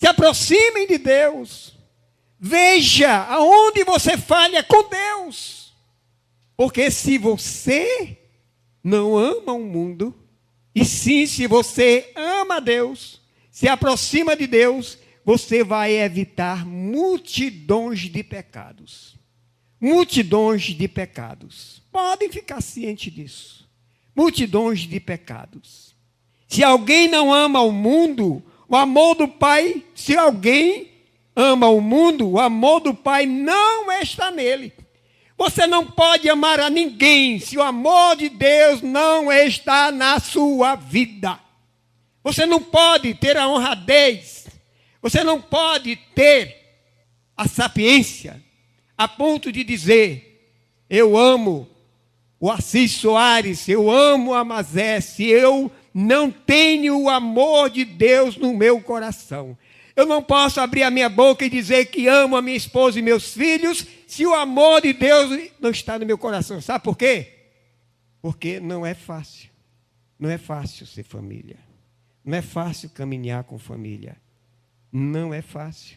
Se 0.04 0.08
aproximem 0.08 0.86
de 0.86 0.98
Deus. 0.98 1.72
Veja 2.38 3.24
aonde 3.24 3.84
você 3.84 4.18
falha 4.18 4.62
com 4.62 4.86
Deus. 4.86 5.72
Porque 6.54 6.90
se 6.90 7.16
você 7.16 8.18
não 8.82 9.16
ama 9.16 9.54
o 9.54 9.64
mundo, 9.64 10.14
e 10.74 10.84
sim, 10.84 11.24
se 11.24 11.46
você 11.46 12.12
ama 12.14 12.60
Deus, 12.60 13.18
se 13.50 13.66
aproxima 13.66 14.36
de 14.36 14.46
Deus, 14.46 14.98
você 15.24 15.64
vai 15.64 15.94
evitar 15.94 16.66
multidões 16.66 18.00
de 18.00 18.22
pecados. 18.22 19.16
multidões 19.80 20.64
de 20.64 20.86
pecados. 20.86 21.82
Podem 21.90 22.30
ficar 22.30 22.60
cientes 22.60 23.10
disso. 23.10 23.66
Multidões 24.14 24.80
de 24.80 25.00
pecados. 25.00 25.96
Se 26.46 26.62
alguém 26.62 27.08
não 27.08 27.32
ama 27.32 27.62
o 27.62 27.72
mundo, 27.72 28.44
o 28.74 28.76
amor 28.76 29.14
do 29.14 29.28
Pai, 29.28 29.84
se 29.94 30.16
alguém 30.16 30.90
ama 31.36 31.68
o 31.68 31.80
mundo, 31.80 32.28
o 32.28 32.40
amor 32.40 32.80
do 32.80 32.92
Pai 32.92 33.24
não 33.24 33.90
está 33.92 34.32
nele. 34.32 34.72
Você 35.38 35.64
não 35.64 35.86
pode 35.86 36.28
amar 36.28 36.58
a 36.58 36.68
ninguém 36.68 37.38
se 37.38 37.56
o 37.56 37.62
amor 37.62 38.16
de 38.16 38.28
Deus 38.28 38.82
não 38.82 39.32
está 39.32 39.92
na 39.92 40.18
sua 40.18 40.74
vida. 40.74 41.38
Você 42.24 42.46
não 42.46 42.60
pode 42.60 43.14
ter 43.14 43.36
a 43.36 43.48
honradez, 43.48 44.48
você 45.00 45.22
não 45.22 45.40
pode 45.40 45.94
ter 46.14 46.56
a 47.36 47.46
sapiência 47.46 48.42
a 48.98 49.06
ponto 49.06 49.52
de 49.52 49.62
dizer: 49.62 50.50
Eu 50.90 51.16
amo 51.16 51.68
o 52.40 52.50
Assis 52.50 52.90
Soares, 52.90 53.68
eu 53.68 53.88
amo 53.88 54.34
a 54.34 54.44
Mazé, 54.44 55.00
se 55.00 55.24
eu 55.24 55.70
não 55.94 56.28
tenho 56.28 57.00
o 57.00 57.08
amor 57.08 57.70
de 57.70 57.84
Deus 57.84 58.36
no 58.36 58.52
meu 58.52 58.80
coração. 58.80 59.56
Eu 59.94 60.04
não 60.04 60.20
posso 60.20 60.60
abrir 60.60 60.82
a 60.82 60.90
minha 60.90 61.08
boca 61.08 61.44
e 61.44 61.48
dizer 61.48 61.86
que 61.86 62.08
amo 62.08 62.36
a 62.36 62.42
minha 62.42 62.56
esposa 62.56 62.98
e 62.98 63.02
meus 63.02 63.32
filhos 63.32 63.86
se 64.08 64.26
o 64.26 64.34
amor 64.34 64.82
de 64.82 64.92
Deus 64.92 65.50
não 65.60 65.70
está 65.70 65.96
no 65.96 66.04
meu 66.04 66.18
coração. 66.18 66.60
Sabe 66.60 66.82
por 66.82 66.98
quê? 66.98 67.28
Porque 68.20 68.58
não 68.58 68.84
é 68.84 68.92
fácil. 68.92 69.50
Não 70.18 70.28
é 70.28 70.36
fácil 70.36 70.84
ser 70.84 71.04
família. 71.04 71.58
Não 72.24 72.36
é 72.36 72.42
fácil 72.42 72.90
caminhar 72.90 73.44
com 73.44 73.56
família. 73.56 74.16
Não 74.90 75.32
é 75.32 75.42
fácil. 75.42 75.96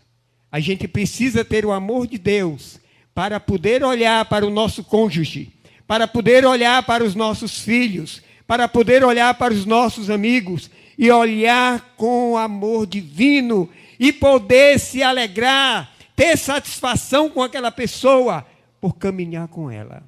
A 0.52 0.60
gente 0.60 0.88
precisa 0.88 1.44
ter 1.44 1.66
o 1.66 1.72
amor 1.72 2.06
de 2.06 2.20
Deus 2.20 2.80
para 3.16 3.40
poder 3.40 3.84
olhar 3.84 4.26
para 4.26 4.46
o 4.46 4.50
nosso 4.52 4.84
cônjuge, 4.84 5.52
para 5.88 6.08
poder 6.08 6.46
olhar 6.46 6.84
para 6.84 7.04
os 7.04 7.16
nossos 7.16 7.60
filhos, 7.60 8.22
para 8.48 8.68
poder 8.68 9.04
olhar 9.04 9.34
para 9.34 9.54
os 9.54 9.66
nossos 9.66 10.10
amigos 10.10 10.72
e 10.98 11.12
olhar 11.12 11.94
com 11.98 12.38
amor 12.38 12.88
divino 12.88 13.70
e 14.00 14.14
poder 14.14 14.80
se 14.80 15.04
alegrar, 15.04 15.94
ter 16.16 16.38
satisfação 16.38 17.30
com 17.30 17.44
aquela 17.44 17.72
pessoa 17.72 18.48
por 18.80 18.96
caminhar 18.96 19.50
com 19.50 19.70
ela. 19.70 20.04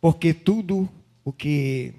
Porque 0.00 0.34
tudo 0.34 0.88
o 1.24 1.32
que 1.32 1.94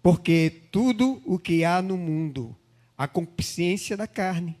porque 0.00 0.62
tudo 0.72 1.22
o 1.24 1.38
que 1.38 1.64
há 1.64 1.80
no 1.80 1.96
mundo, 1.96 2.56
a 2.98 3.06
concupiscência 3.06 3.96
da 3.96 4.06
carne, 4.06 4.58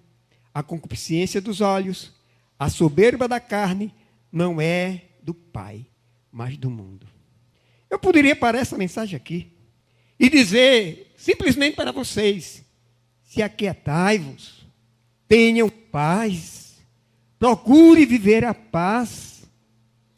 a 0.54 0.62
concupiscência 0.62 1.40
dos 1.40 1.60
olhos, 1.60 2.12
a 2.56 2.68
soberba 2.68 3.26
da 3.26 3.40
carne, 3.40 3.92
não 4.30 4.60
é 4.60 5.02
do 5.20 5.34
Pai, 5.34 5.84
mas 6.30 6.56
do 6.56 6.70
mundo. 6.70 7.08
Eu 7.90 7.98
poderia 7.98 8.36
parar 8.36 8.60
essa 8.60 8.78
mensagem 8.78 9.16
aqui 9.16 9.51
e 10.22 10.30
dizer 10.30 11.12
simplesmente 11.16 11.74
para 11.74 11.90
vocês: 11.90 12.64
se 13.24 13.42
aquietai-vos, 13.42 14.64
tenham 15.26 15.68
paz, 15.68 16.76
procure 17.40 18.06
viver 18.06 18.44
a 18.44 18.54
paz. 18.54 19.42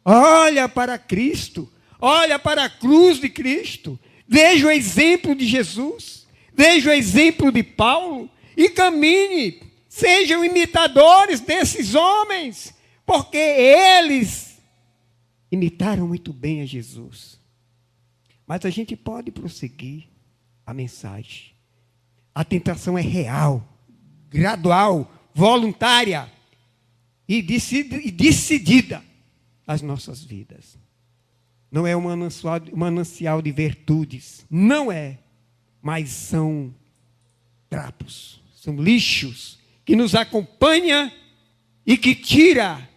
Olha 0.07 0.69
para 0.69 0.99
Cristo, 0.99 1.67
olha 1.99 2.37
para 2.37 2.65
a 2.65 2.69
cruz 2.69 3.19
de 3.19 3.27
Cristo, 3.27 3.99
veja 4.27 4.67
o 4.67 4.71
exemplo 4.71 5.33
de 5.33 5.47
Jesus, 5.47 6.27
veja 6.53 6.91
o 6.91 6.93
exemplo 6.93 7.51
de 7.51 7.63
Paulo 7.63 8.29
e 8.55 8.69
camine, 8.69 9.63
sejam 9.89 10.45
imitadores 10.45 11.39
desses 11.39 11.95
homens, 11.95 12.71
porque 13.03 13.37
eles 13.37 14.61
imitaram 15.51 16.07
muito 16.07 16.31
bem 16.31 16.61
a 16.61 16.65
Jesus. 16.67 17.34
Mas 18.47 18.65
a 18.65 18.69
gente 18.69 18.95
pode 18.95 19.31
prosseguir 19.31 20.07
a 20.65 20.73
mensagem. 20.73 21.53
A 22.33 22.43
tentação 22.43 22.97
é 22.97 23.01
real 23.01 23.75
gradual, 24.29 25.09
voluntária 25.33 26.29
e 27.27 27.41
decidida 27.41 29.03
às 29.65 29.81
nossas 29.81 30.23
vidas. 30.23 30.77
Não 31.71 31.87
é 31.87 31.95
um 31.95 32.01
manancial, 32.01 32.61
manancial 32.73 33.41
de 33.41 33.51
virtudes, 33.51 34.45
não 34.49 34.91
é, 34.91 35.19
mas 35.81 36.09
são 36.09 36.73
trapos, 37.69 38.41
são 38.55 38.75
lixos 38.75 39.57
que 39.83 39.95
nos 39.95 40.15
acompanha 40.15 41.13
e 41.85 41.97
que 41.97 42.15
tira 42.15 42.89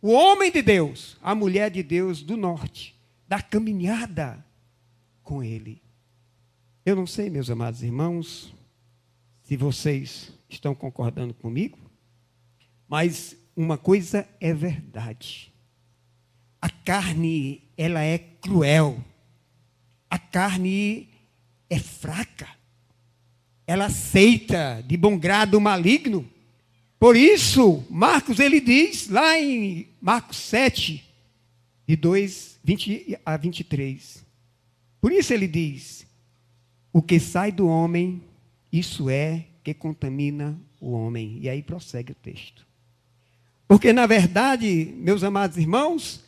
o 0.00 0.12
homem 0.12 0.50
de 0.50 0.62
Deus, 0.62 1.16
a 1.22 1.34
mulher 1.34 1.70
de 1.70 1.82
Deus 1.82 2.22
do 2.22 2.36
norte, 2.36 2.94
da 3.26 3.40
caminhada 3.40 4.44
com 5.24 5.42
ele. 5.42 5.82
Eu 6.86 6.94
não 6.94 7.06
sei, 7.06 7.30
meus 7.30 7.50
amados 7.50 7.82
irmãos, 7.82 8.54
se 9.42 9.56
vocês 9.56 10.30
estão 10.48 10.74
concordando 10.74 11.32
comigo? 11.34 11.78
Mas 12.86 13.34
uma 13.56 13.78
coisa 13.78 14.28
é 14.38 14.52
verdade. 14.52 15.52
A 16.60 16.68
carne, 16.68 17.62
ela 17.76 18.02
é 18.02 18.18
cruel. 18.18 19.02
A 20.10 20.18
carne 20.18 21.08
é 21.68 21.78
fraca. 21.78 22.48
Ela 23.66 23.86
aceita 23.86 24.84
de 24.86 24.96
bom 24.96 25.18
grado 25.18 25.56
o 25.56 25.60
maligno. 25.60 26.28
Por 26.98 27.16
isso, 27.16 27.84
Marcos 27.90 28.38
ele 28.38 28.60
diz 28.60 29.08
lá 29.08 29.38
em 29.38 29.88
Marcos 30.00 30.36
7, 30.36 31.04
de 31.86 31.96
2 31.96 32.54
20 32.64 33.18
a 33.24 33.36
23. 33.36 34.24
Por 35.04 35.12
isso 35.12 35.34
ele 35.34 35.46
diz: 35.46 36.06
O 36.90 37.02
que 37.02 37.20
sai 37.20 37.52
do 37.52 37.68
homem, 37.68 38.22
isso 38.72 39.10
é 39.10 39.44
que 39.62 39.74
contamina 39.74 40.58
o 40.80 40.92
homem. 40.92 41.40
E 41.42 41.46
aí 41.50 41.62
prossegue 41.62 42.12
o 42.12 42.14
texto. 42.14 42.66
Porque, 43.68 43.92
na 43.92 44.06
verdade, 44.06 44.94
meus 44.96 45.22
amados 45.22 45.58
irmãos, 45.58 46.24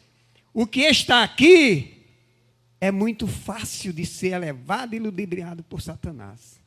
o 0.53 0.67
que 0.67 0.83
está 0.83 1.23
aqui 1.23 2.05
é 2.79 2.91
muito 2.91 3.27
fácil 3.27 3.95
de 3.95 4.05
ser 4.05 4.35
elevado 4.35 4.95
e 4.95 4.99
ludibriado 4.99 5.63
por 5.63 5.81
Satanás. 5.81 6.61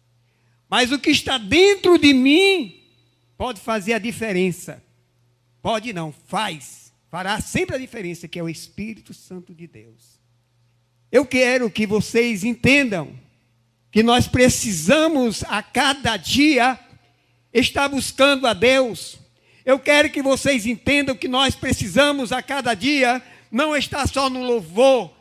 Mas 0.68 0.92
o 0.92 0.98
que 0.98 1.12
está 1.12 1.38
dentro 1.38 1.96
de 2.00 2.12
mim 2.12 2.86
pode 3.38 3.62
fazer 3.62 3.94
a 3.94 4.00
diferença. 4.00 4.84
Pode 5.62 5.94
não, 5.94 6.12
faz. 6.12 6.92
Fará 7.08 7.40
sempre 7.40 7.76
a 7.76 7.80
diferença, 7.80 8.28
que 8.28 8.40
é 8.40 8.44
o 8.44 8.50
Espírito 8.50 9.14
Santo 9.14 9.54
de 9.54 9.68
Deus. 9.68 10.19
Eu 11.12 11.26
quero 11.26 11.70
que 11.70 11.88
vocês 11.88 12.44
entendam 12.44 13.14
que 13.92 14.04
nós 14.04 14.28
precisamos 14.28 15.44
a 15.48 15.64
cada 15.64 16.16
dia 16.18 16.80
estar 17.54 17.90
buscando 17.90 18.46
a 18.46 18.54
Deus. 18.54 19.18
Eu 19.66 19.80
quero 19.80 20.10
que 20.10 20.22
vocês 20.22 20.66
entendam 20.66 21.16
que 21.16 21.28
nós 21.28 21.56
precisamos 21.56 22.32
a 22.32 22.42
cada 22.42 22.74
dia 22.74 23.22
não 23.52 23.76
estar 23.76 24.08
só 24.08 24.30
no 24.30 24.44
louvor, 24.44 25.12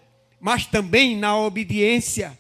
mas 0.40 0.66
também 0.66 1.16
na 1.16 1.37
obediência. 1.37 2.38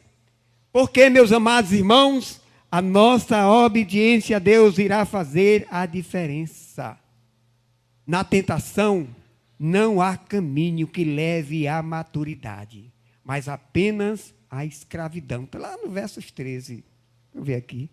Porque, 0.72 1.08
meus 1.08 1.32
amados 1.32 1.72
irmãos, 1.72 2.40
a 2.70 2.82
nossa 2.82 3.48
obediência 3.48 4.36
a 4.36 4.38
Deus 4.38 4.78
irá 4.78 5.06
fazer 5.06 5.66
a 5.70 5.86
diferença. 5.86 6.98
Na 8.06 8.22
tentação, 8.22 9.08
não 9.58 10.00
há 10.00 10.16
caminho 10.16 10.86
que 10.86 11.04
leve 11.04 11.66
à 11.66 11.82
maturidade, 11.82 12.92
mas 13.28 13.46
apenas 13.46 14.34
a 14.50 14.64
escravidão. 14.64 15.44
Está 15.44 15.58
lá 15.58 15.76
no 15.76 15.90
versos 15.90 16.30
13. 16.30 16.76
Deixa 16.76 16.86
eu 17.34 17.44
ver 17.44 17.56
aqui. 17.56 17.90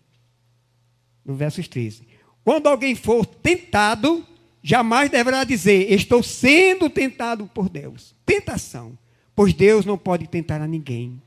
No 1.22 1.34
versos 1.34 1.68
13. 1.68 2.08
Quando 2.42 2.68
alguém 2.68 2.94
for 2.94 3.26
tentado, 3.26 4.26
jamais 4.62 5.10
deverá 5.10 5.44
dizer: 5.44 5.92
Estou 5.92 6.22
sendo 6.22 6.88
tentado 6.88 7.46
por 7.48 7.68
Deus. 7.68 8.14
Tentação. 8.24 8.98
Pois 9.34 9.52
Deus 9.52 9.84
não 9.84 9.98
pode 9.98 10.26
tentar 10.26 10.62
a 10.62 10.66
ninguém. 10.66 11.20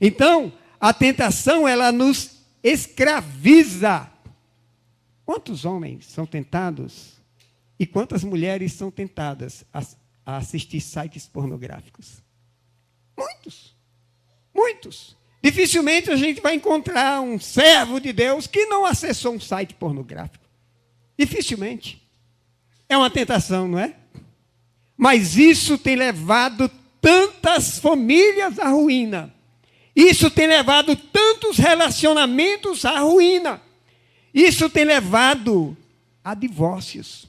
Então, 0.00 0.52
a 0.80 0.92
tentação, 0.92 1.68
ela 1.68 1.92
nos 1.92 2.42
escraviza. 2.64 4.10
Quantos 5.24 5.64
homens 5.64 6.06
são 6.06 6.26
tentados 6.26 7.22
e 7.78 7.86
quantas 7.86 8.24
mulheres 8.24 8.72
são 8.72 8.90
tentadas 8.90 9.64
a 9.72 10.36
assistir 10.36 10.80
sites 10.80 11.28
pornográficos? 11.28 12.21
Muitos. 13.16 13.76
Muitos. 14.54 15.16
Dificilmente 15.42 16.10
a 16.10 16.16
gente 16.16 16.40
vai 16.40 16.54
encontrar 16.54 17.20
um 17.20 17.38
servo 17.38 18.00
de 18.00 18.12
Deus 18.12 18.46
que 18.46 18.66
não 18.66 18.84
acessou 18.84 19.34
um 19.34 19.40
site 19.40 19.74
pornográfico. 19.74 20.44
Dificilmente. 21.18 22.00
É 22.88 22.96
uma 22.96 23.10
tentação, 23.10 23.66
não 23.66 23.78
é? 23.78 23.96
Mas 24.96 25.36
isso 25.36 25.76
tem 25.78 25.96
levado 25.96 26.70
tantas 27.00 27.78
famílias 27.78 28.58
à 28.58 28.68
ruína. 28.68 29.34
Isso 29.96 30.30
tem 30.30 30.46
levado 30.46 30.94
tantos 30.94 31.58
relacionamentos 31.58 32.84
à 32.84 33.00
ruína. 33.00 33.60
Isso 34.32 34.70
tem 34.70 34.84
levado 34.84 35.76
a 36.22 36.34
divórcios. 36.34 37.26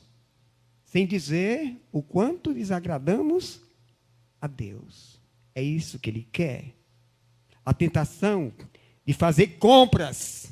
Sem 0.86 1.08
dizer 1.08 1.76
o 1.92 2.04
quanto 2.04 2.54
desagradamos 2.54 3.60
a 4.40 4.48
Deus. 4.48 5.13
É 5.56 5.62
isso 5.62 6.00
que 6.00 6.10
ele 6.10 6.28
quer. 6.32 6.66
A 7.66 7.74
tentação 7.74 8.52
de 9.06 9.14
fazer 9.14 9.58
compras 9.60 10.52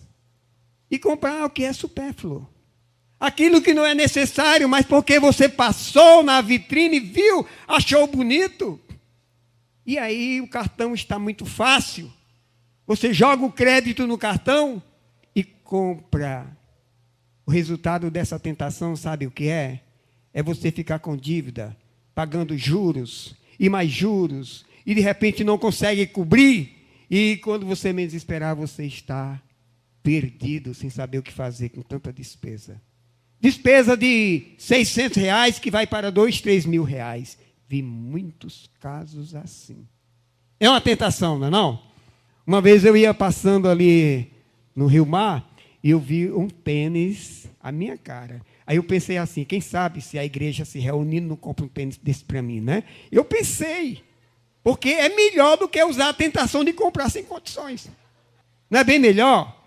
e 0.89 0.99
comprar 0.99 1.45
o 1.45 1.49
que 1.49 1.63
é 1.63 1.73
supérfluo. 1.73 2.47
Aquilo 3.19 3.61
que 3.61 3.73
não 3.73 3.85
é 3.85 3.93
necessário, 3.93 4.67
mas 4.67 4.85
porque 4.85 5.19
você 5.19 5.47
passou 5.47 6.23
na 6.23 6.41
vitrine, 6.41 6.99
viu, 6.99 7.45
achou 7.67 8.07
bonito. 8.07 8.79
E 9.85 9.97
aí 9.97 10.41
o 10.41 10.47
cartão 10.47 10.93
está 10.93 11.19
muito 11.19 11.45
fácil. 11.45 12.11
Você 12.85 13.13
joga 13.13 13.45
o 13.45 13.51
crédito 13.51 14.07
no 14.07 14.17
cartão 14.17 14.81
e 15.35 15.43
compra. 15.43 16.45
O 17.45 17.51
resultado 17.51 18.09
dessa 18.09 18.39
tentação, 18.39 18.95
sabe 18.95 19.27
o 19.27 19.31
que 19.31 19.47
é? 19.47 19.81
É 20.33 20.41
você 20.41 20.71
ficar 20.71 20.99
com 20.99 21.15
dívida, 21.15 21.75
pagando 22.15 22.57
juros 22.57 23.35
e 23.59 23.69
mais 23.69 23.91
juros, 23.91 24.65
e 24.85 24.95
de 24.95 25.01
repente 25.01 25.43
não 25.43 25.57
consegue 25.57 26.05
cobrir, 26.07 26.81
e 27.09 27.37
quando 27.43 27.65
você 27.65 27.91
menos 27.91 28.13
esperar, 28.13 28.53
você 28.55 28.85
está 28.85 29.41
perdido, 30.01 30.73
sem 30.73 30.89
saber 30.89 31.17
o 31.17 31.23
que 31.23 31.31
fazer 31.31 31.69
com 31.69 31.81
tanta 31.81 32.11
despesa. 32.11 32.81
Despesa 33.39 33.97
de 33.97 34.53
600 34.57 35.17
reais 35.17 35.59
que 35.59 35.71
vai 35.71 35.87
para 35.87 36.11
2, 36.11 36.41
3 36.41 36.65
mil 36.65 36.83
reais. 36.83 37.37
Vi 37.67 37.81
muitos 37.81 38.69
casos 38.79 39.35
assim. 39.35 39.87
É 40.59 40.69
uma 40.69 40.79
tentação, 40.79 41.39
não 41.39 41.47
é 41.47 41.49
não? 41.49 41.83
Uma 42.45 42.61
vez 42.61 42.85
eu 42.85 42.95
ia 42.95 43.13
passando 43.13 43.67
ali 43.67 44.31
no 44.75 44.85
Rio 44.85 45.05
Mar 45.05 45.53
e 45.83 45.89
eu 45.89 45.99
vi 45.99 46.31
um 46.31 46.47
tênis 46.47 47.47
à 47.59 47.71
minha 47.71 47.97
cara. 47.97 48.41
Aí 48.65 48.77
eu 48.77 48.83
pensei 48.83 49.17
assim, 49.17 49.43
quem 49.43 49.59
sabe 49.59 50.01
se 50.01 50.17
a 50.19 50.23
igreja 50.23 50.63
se 50.63 50.79
reunindo 50.79 51.27
não 51.27 51.35
compra 51.35 51.65
um 51.65 51.67
tênis 51.67 51.97
desse 51.97 52.23
para 52.23 52.41
mim, 52.41 52.61
né? 52.61 52.83
Eu 53.11 53.25
pensei, 53.25 54.03
porque 54.63 54.89
é 54.89 55.09
melhor 55.09 55.57
do 55.57 55.67
que 55.67 55.83
usar 55.83 56.09
a 56.09 56.13
tentação 56.13 56.63
de 56.63 56.73
comprar 56.73 57.09
sem 57.09 57.23
condições. 57.23 57.89
Não 58.69 58.79
é 58.79 58.83
bem 58.83 58.99
melhor? 58.99 59.57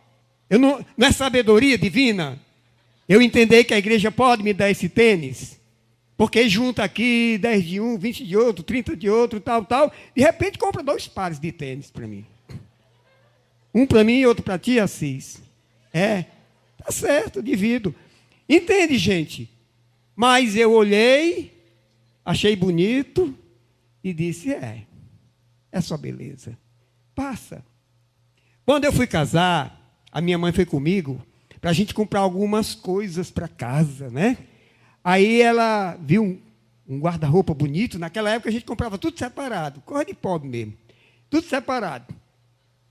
Eu 0.48 0.59
não, 0.59 0.85
não 0.96 1.09
é 1.09 1.12
sabedoria 1.12 1.76
divina? 1.76 2.38
Eu 3.09 3.20
entender 3.20 3.64
que 3.64 3.74
a 3.74 3.78
igreja 3.78 4.11
pode 4.11 4.42
me 4.42 4.54
dar 4.54 4.70
esse 4.70 4.88
tênis, 4.88 5.61
porque 6.16 6.48
junta 6.48 6.85
aqui 6.85 7.38
10 7.38 7.64
de 7.64 7.80
um, 7.80 7.98
20 7.98 8.24
de 8.24 8.37
outro, 8.37 8.62
30 8.62 8.96
de 8.96 9.11
outro, 9.11 9.40
tal, 9.40 9.64
tal. 9.64 9.92
De 10.14 10.22
repente 10.22 10.59
compra 10.59 10.83
dois 10.83 11.09
pares 11.09 11.38
de 11.38 11.50
tênis 11.50 11.90
para 11.90 12.07
mim. 12.07 12.24
Um 13.74 13.87
para 13.87 14.04
mim 14.04 14.18
e 14.20 14.26
outro 14.26 14.44
para 14.44 14.59
ti, 14.59 14.78
Assis. 14.78 15.42
É, 15.92 16.24
tá 16.78 16.92
certo, 16.92 17.42
divido. 17.42 17.94
Entende, 18.48 18.96
gente? 18.96 19.50
Mas 20.14 20.54
eu 20.54 20.72
olhei, 20.72 21.52
achei 22.24 22.54
bonito 22.54 23.37
e 24.04 24.12
disse: 24.12 24.52
é, 24.52 24.86
é 25.72 25.80
só 25.80 25.96
beleza. 25.96 26.58
Passa. 27.14 27.64
Quando 28.66 28.84
eu 28.84 28.92
fui 28.92 29.06
casar, 29.06 29.98
a 30.12 30.20
minha 30.20 30.36
mãe 30.36 30.52
foi 30.52 30.66
comigo 30.66 31.20
para 31.60 31.70
a 31.70 31.72
gente 31.72 31.94
comprar 31.94 32.20
algumas 32.20 32.74
coisas 32.74 33.30
para 33.30 33.48
casa, 33.48 34.10
né? 34.10 34.36
Aí 35.02 35.40
ela 35.40 35.96
viu 36.00 36.22
um, 36.22 36.40
um 36.86 37.00
guarda-roupa 37.00 37.54
bonito. 37.54 37.98
Naquela 37.98 38.30
época 38.30 38.50
a 38.50 38.52
gente 38.52 38.66
comprava 38.66 38.98
tudo 38.98 39.18
separado, 39.18 39.80
cor 39.80 40.04
de 40.04 40.12
pobre 40.12 40.48
mesmo, 40.48 40.74
tudo 41.30 41.46
separado. 41.46 42.14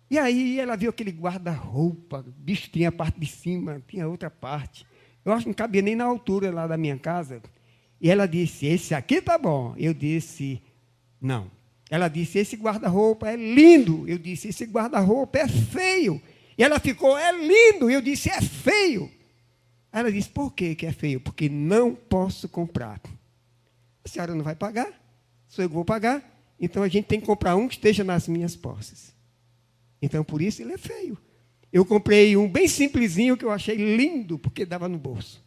E 0.10 0.18
aí 0.18 0.60
ela 0.60 0.76
viu 0.76 0.90
aquele 0.90 1.12
guarda-roupa, 1.12 2.26
bicho 2.38 2.70
tinha 2.70 2.90
a 2.90 2.92
parte 2.92 3.20
de 3.20 3.28
cima, 3.28 3.82
tinha 3.88 4.08
outra 4.08 4.30
parte. 4.30 4.86
Eu 5.24 5.32
acho 5.32 5.44
que 5.44 5.50
não 5.50 5.54
cabia 5.54 5.82
nem 5.82 5.96
na 5.96 6.06
altura 6.06 6.52
lá 6.52 6.68
da 6.68 6.78
minha 6.78 6.98
casa. 6.98 7.42
E 8.02 8.10
ela 8.10 8.28
disse: 8.28 8.66
Esse 8.66 8.94
aqui 8.94 9.22
tá 9.22 9.38
bom. 9.38 9.74
Eu 9.78 9.94
disse: 9.94 10.62
Não. 11.24 11.50
Ela 11.90 12.08
disse: 12.08 12.38
Esse 12.38 12.56
guarda-roupa 12.56 13.28
é 13.30 13.36
lindo. 13.36 14.08
Eu 14.08 14.20
disse: 14.20 14.50
Esse 14.50 14.66
guarda-roupa 14.66 15.40
é 15.40 15.48
feio. 15.48 16.22
E 16.58 16.64
ela 16.64 16.80
ficou, 16.80 17.18
é 17.18 17.32
lindo. 17.32 17.90
Eu 17.90 18.02
disse, 18.02 18.30
é 18.30 18.42
feio. 18.42 19.10
Ela 19.92 20.12
disse, 20.12 20.30
por 20.30 20.54
que, 20.54 20.76
que 20.76 20.86
é 20.86 20.92
feio? 20.92 21.20
Porque 21.20 21.50
não 21.50 21.94
posso 21.94 22.48
comprar. 22.50 23.00
A 24.04 24.10
senhora 24.10 24.36
não 24.36 24.44
vai 24.44 24.56
pagar? 24.56 24.92
Sou 25.48 25.64
eu 25.64 25.70
que 25.70 25.76
vou 25.76 25.86
pagar. 25.86 26.24
Então 26.60 26.84
a 26.84 26.88
gente 26.88 27.06
tem 27.06 27.20
que 27.20 27.26
comprar 27.26 27.56
um 27.56 27.68
que 27.68 27.76
esteja 27.76 28.04
nas 28.04 28.28
minhas 28.28 28.56
posses. 28.56 29.14
Então 30.02 30.24
por 30.24 30.42
isso 30.42 30.62
ele 30.62 30.74
é 30.74 30.78
feio. 30.78 31.18
Eu 31.72 31.86
comprei 31.86 32.38
um 32.38 32.50
bem 32.50 32.68
simplesinho 32.68 33.36
que 33.36 33.46
eu 33.46 33.52
achei 33.52 33.76
lindo, 33.76 34.38
porque 34.38 34.66
dava 34.66 34.88
no 34.88 34.98
bolso. 34.98 35.44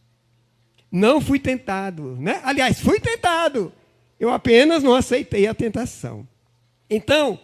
Não 0.91 1.21
fui 1.21 1.39
tentado, 1.39 2.17
né? 2.17 2.41
Aliás, 2.45 2.81
fui 2.81 2.99
tentado. 2.99 3.73
Eu 4.19 4.31
apenas 4.31 4.83
não 4.83 4.95
aceitei 4.95 5.47
a 5.47 5.55
tentação. 5.55 6.27
Então, 6.89 7.39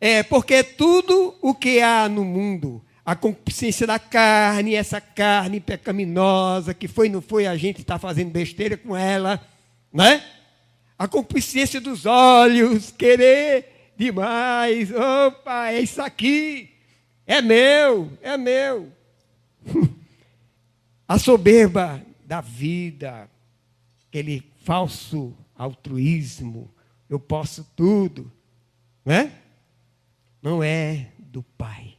é 0.00 0.22
porque 0.22 0.62
tudo 0.62 1.36
o 1.40 1.54
que 1.54 1.80
há 1.80 2.08
no 2.08 2.24
mundo 2.24 2.82
a 3.06 3.14
consciência 3.14 3.86
da 3.86 4.00
carne, 4.00 4.74
essa 4.74 5.00
carne 5.00 5.60
pecaminosa, 5.60 6.74
que 6.74 6.88
foi, 6.88 7.08
não 7.08 7.22
foi, 7.22 7.46
a 7.46 7.56
gente 7.56 7.80
está 7.80 8.00
fazendo 8.00 8.32
besteira 8.32 8.76
com 8.76 8.96
ela, 8.96 9.40
né? 9.92 10.24
A 10.98 11.06
consciência 11.06 11.80
dos 11.80 12.04
olhos, 12.04 12.90
querer 12.90 13.92
demais, 13.96 14.90
opa, 14.90 15.70
é 15.70 15.80
isso 15.80 16.02
aqui, 16.02 16.68
é 17.24 17.40
meu, 17.40 18.10
é 18.20 18.36
meu. 18.36 18.90
a 21.06 21.16
soberba 21.16 22.02
da 22.24 22.40
vida, 22.40 23.30
aquele 24.08 24.42
falso 24.64 25.32
altruísmo, 25.56 26.70
eu 27.08 27.18
posso 27.18 27.64
tudo, 27.76 28.30
né? 29.04 29.32
Não 30.42 30.62
é 30.62 31.12
do 31.18 31.42
Pai 31.42 31.96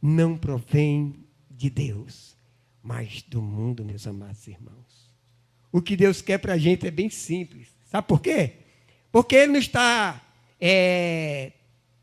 não 0.00 0.36
provém 0.36 1.26
de 1.50 1.68
Deus, 1.68 2.36
mas 2.82 3.22
do 3.22 3.42
mundo, 3.42 3.84
meus 3.84 4.06
amados 4.06 4.46
irmãos. 4.46 5.12
O 5.70 5.82
que 5.82 5.96
Deus 5.96 6.22
quer 6.22 6.38
para 6.38 6.54
a 6.54 6.58
gente 6.58 6.86
é 6.86 6.90
bem 6.90 7.10
simples. 7.10 7.68
Sabe 7.84 8.06
por 8.06 8.20
quê? 8.20 8.52
Porque 9.10 9.34
Ele 9.34 9.52
não 9.52 9.58
está 9.58 10.20
é, 10.60 11.52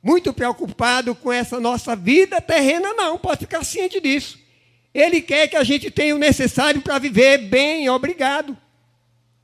muito 0.03 0.33
preocupado 0.33 1.15
com 1.15 1.31
essa 1.31 1.59
nossa 1.59 1.95
vida 1.95 2.41
terrena, 2.41 2.93
não. 2.93 3.17
Pode 3.17 3.41
ficar 3.41 3.63
ciente 3.63 3.99
disso. 3.99 4.39
Ele 4.93 5.21
quer 5.21 5.47
que 5.47 5.55
a 5.55 5.63
gente 5.63 5.89
tenha 5.89 6.15
o 6.15 6.19
necessário 6.19 6.81
para 6.81 6.99
viver 6.99 7.37
bem, 7.49 7.89
obrigado. 7.89 8.57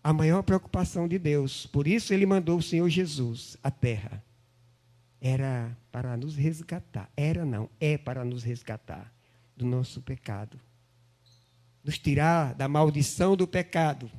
A 0.04 0.12
maior 0.12 0.42
preocupação 0.42 1.08
de 1.08 1.20
Deus. 1.20 1.66
Por 1.68 1.88
isso 1.88 2.14
ele 2.14 2.26
mandou 2.26 2.58
o 2.58 2.64
Senhor 2.64 2.90
Jesus 2.90 3.58
à 3.64 3.70
terra 3.70 4.24
era 5.22 5.78
para 5.92 6.18
nos 6.18 6.36
resgatar. 6.36 7.08
Era 7.16 7.46
não, 7.46 7.70
é 7.80 7.98
para 7.98 8.26
nos 8.26 8.44
resgatar 8.44 9.14
do 9.56 9.66
nosso 9.66 10.02
pecado. 10.02 10.60
Nos 11.84 12.00
tirar 12.00 12.56
da 12.56 12.68
maldição 12.68 13.38
do 13.38 13.48
pecado. 13.48 14.10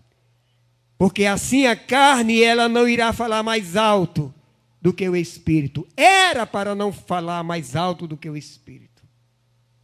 Porque 0.97 1.25
assim 1.25 1.67
a 1.67 1.75
carne 1.75 2.41
ela 2.41 2.69
não 2.69 2.89
irá 2.89 3.13
falar 3.13 3.43
mais 3.43 3.77
alto 3.77 4.33
do 4.81 4.93
que 4.93 5.09
o 5.09 5.17
espírito. 5.17 5.87
Era 5.97 6.47
para 6.47 6.75
não 6.75 6.93
falar 6.93 7.43
mais 7.43 7.75
alto 7.75 8.07
do 8.07 8.17
que 8.17 8.31
o 8.31 8.37
espírito. 8.37 9.03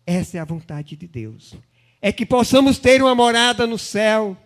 Essa 0.06 0.38
é 0.38 0.40
a 0.40 0.44
vontade 0.44 0.94
de 0.94 1.08
Deus. 1.08 1.54
É 2.00 2.12
que 2.12 2.24
possamos 2.24 2.78
ter 2.78 3.02
uma 3.02 3.14
morada 3.14 3.66
no 3.66 3.76
céu, 3.76 4.36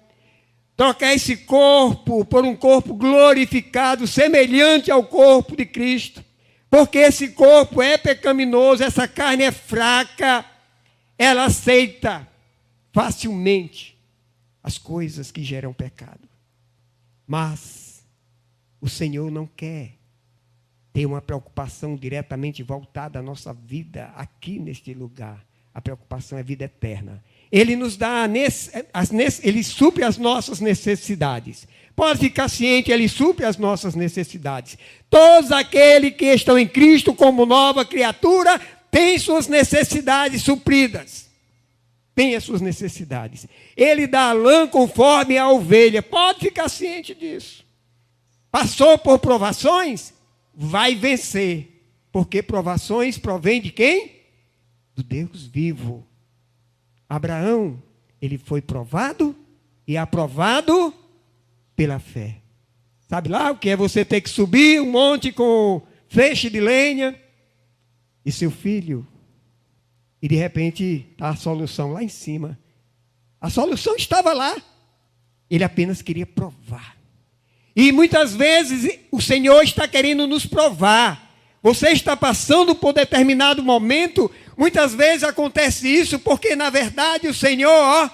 trocar 0.77 1.15
esse 1.15 1.37
corpo 1.39 2.25
por 2.25 2.45
um 2.45 2.57
corpo 2.57 2.95
glorificado, 2.95 4.07
semelhante 4.07 4.91
ao 4.91 5.05
corpo 5.05 5.57
de 5.57 5.67
Cristo 5.67 6.25
porque 6.73 6.97
esse 6.97 7.33
corpo 7.33 7.83
é 7.83 7.99
pecaminoso, 7.99 8.83
essa 8.83 9.07
carne 9.07 9.45
é 9.45 9.53
fraca, 9.53 10.43
ela 11.19 11.45
aceita 11.45 12.27
facilmente 12.91 13.95
as 14.63 14.79
coisas 14.79 15.31
que 15.31 15.45
geram 15.45 15.75
pecado. 15.75 16.27
Mas 17.27 18.03
o 18.81 18.89
Senhor 18.89 19.31
não 19.31 19.47
quer 19.47 19.99
ter 20.95 21.05
uma 21.05 21.21
preocupação 21.21 21.95
diretamente 21.95 22.63
voltada 22.63 23.19
à 23.19 23.23
nossa 23.23 23.53
vida 23.53 24.07
aqui 24.17 24.59
neste 24.59 24.95
lugar. 24.95 25.45
A 25.75 25.81
preocupação 25.83 26.39
é 26.39 26.43
vida 26.43 26.65
eterna. 26.65 27.23
Ele 27.53 27.77
nos 27.77 27.99
dá, 27.99 28.27
ele 29.43 29.63
supre 29.63 30.03
as 30.03 30.17
nossas 30.17 30.59
necessidades. 30.59 31.69
Pode 31.95 32.21
ficar 32.21 32.49
ciente, 32.49 32.91
Ele 32.91 33.09
supre 33.09 33.45
as 33.45 33.59
nossas 33.59 33.95
necessidades. 33.95 34.79
Todos 35.11 35.53
aqueles 35.53 36.17
que 36.17 36.25
estão 36.25 36.59
em 36.59 36.67
Cristo 36.67 37.13
como 37.13 37.45
nova 37.45 37.85
criatura 37.85 38.59
têm 38.91 39.19
suas 39.19 39.47
necessidades 39.47 40.43
supridas. 40.43 41.31
Tem 42.15 42.35
as 42.35 42.45
suas 42.45 42.61
necessidades. 42.61 43.47
Ele 43.77 44.07
dá 44.07 44.31
a 44.31 44.33
lã 44.33 44.67
conforme 44.67 45.37
a 45.37 45.49
ovelha. 45.51 46.03
Pode 46.03 46.41
ficar 46.41 46.69
ciente 46.69 47.15
disso. 47.15 47.65
Passou 48.51 48.99
por 48.99 49.19
provações, 49.19 50.13
vai 50.55 50.95
vencer. 50.95 51.69
Porque 52.11 52.43
provações 52.43 53.17
provém 53.17 53.61
de 53.61 53.71
quem? 53.71 54.13
Do 54.95 55.03
Deus 55.03 55.47
vivo. 55.47 56.07
Abraão, 57.15 57.83
ele 58.23 58.39
foi 58.39 58.63
provado 58.63 59.37
e 59.87 59.99
aprovado 59.99 60.95
pela 61.77 61.99
fé. 61.99 62.39
Sabe 63.07 63.29
lá 63.29 63.51
o 63.51 63.59
que 63.59 63.69
é 63.69 63.77
você 63.77 64.03
ter 64.03 64.23
que 64.23 64.31
subir 64.31 64.81
um 64.81 64.91
monte 64.91 65.31
com 65.31 65.83
feixe 66.09 66.49
de 66.49 66.59
lenha 66.59 67.15
e 68.25 68.33
seu 68.33 68.51
filho 68.51 69.07
e 70.23 70.29
de 70.29 70.37
repente 70.37 71.07
está 71.13 71.29
a 71.29 71.37
solução 71.37 71.93
lá 71.93 72.03
em 72.03 72.09
cima. 72.09 72.59
A 73.39 73.51
solução 73.51 73.95
estava 73.95 74.33
lá. 74.33 74.57
Ele 75.51 75.65
apenas 75.65 76.01
queria 76.01 76.25
provar. 76.25 76.97
E 77.77 77.93
muitas 77.93 78.35
vezes 78.35 78.99
o 79.11 79.21
Senhor 79.21 79.63
está 79.63 79.87
querendo 79.87 80.27
nos 80.27 80.47
provar. 80.47 81.31
Você 81.63 81.91
está 81.91 82.17
passando 82.17 82.75
por 82.75 82.95
determinado 82.95 83.63
momento, 83.63 84.31
muitas 84.63 84.95
vezes 84.95 85.25
acontece 85.25 85.89
isso 85.89 86.21
porque 86.21 86.55
na 86.55 86.71
verdade 86.71 87.27
o 87.27 87.35
Senhor 87.35 88.09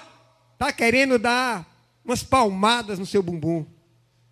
está 0.53 0.73
querendo 0.73 1.19
dar 1.19 1.63
umas 2.03 2.23
palmadas 2.23 2.97
no 2.97 3.05
seu 3.05 3.21
bumbum. 3.21 3.63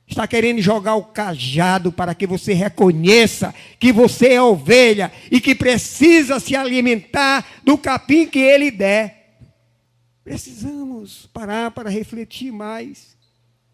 Está 0.08 0.25
querendo 0.25 0.60
jogar 0.60 0.95
o 0.95 1.03
cajado 1.03 1.91
para 1.91 2.15
que 2.15 2.25
você 2.25 2.53
reconheça 2.53 3.53
que 3.80 3.91
você 3.91 4.30
é 4.30 4.41
ovelha 4.41 5.12
e 5.30 5.39
que 5.39 5.53
precisa 5.53 6.39
se 6.39 6.56
alimentar 6.56 7.45
do 7.63 7.77
capim 7.77 8.25
que 8.25 8.39
ele 8.39 8.71
der. 8.71 9.38
Precisamos 10.23 11.30
parar 11.32 11.69
para 11.69 11.88
refletir 11.88 12.51
mais. 12.51 13.15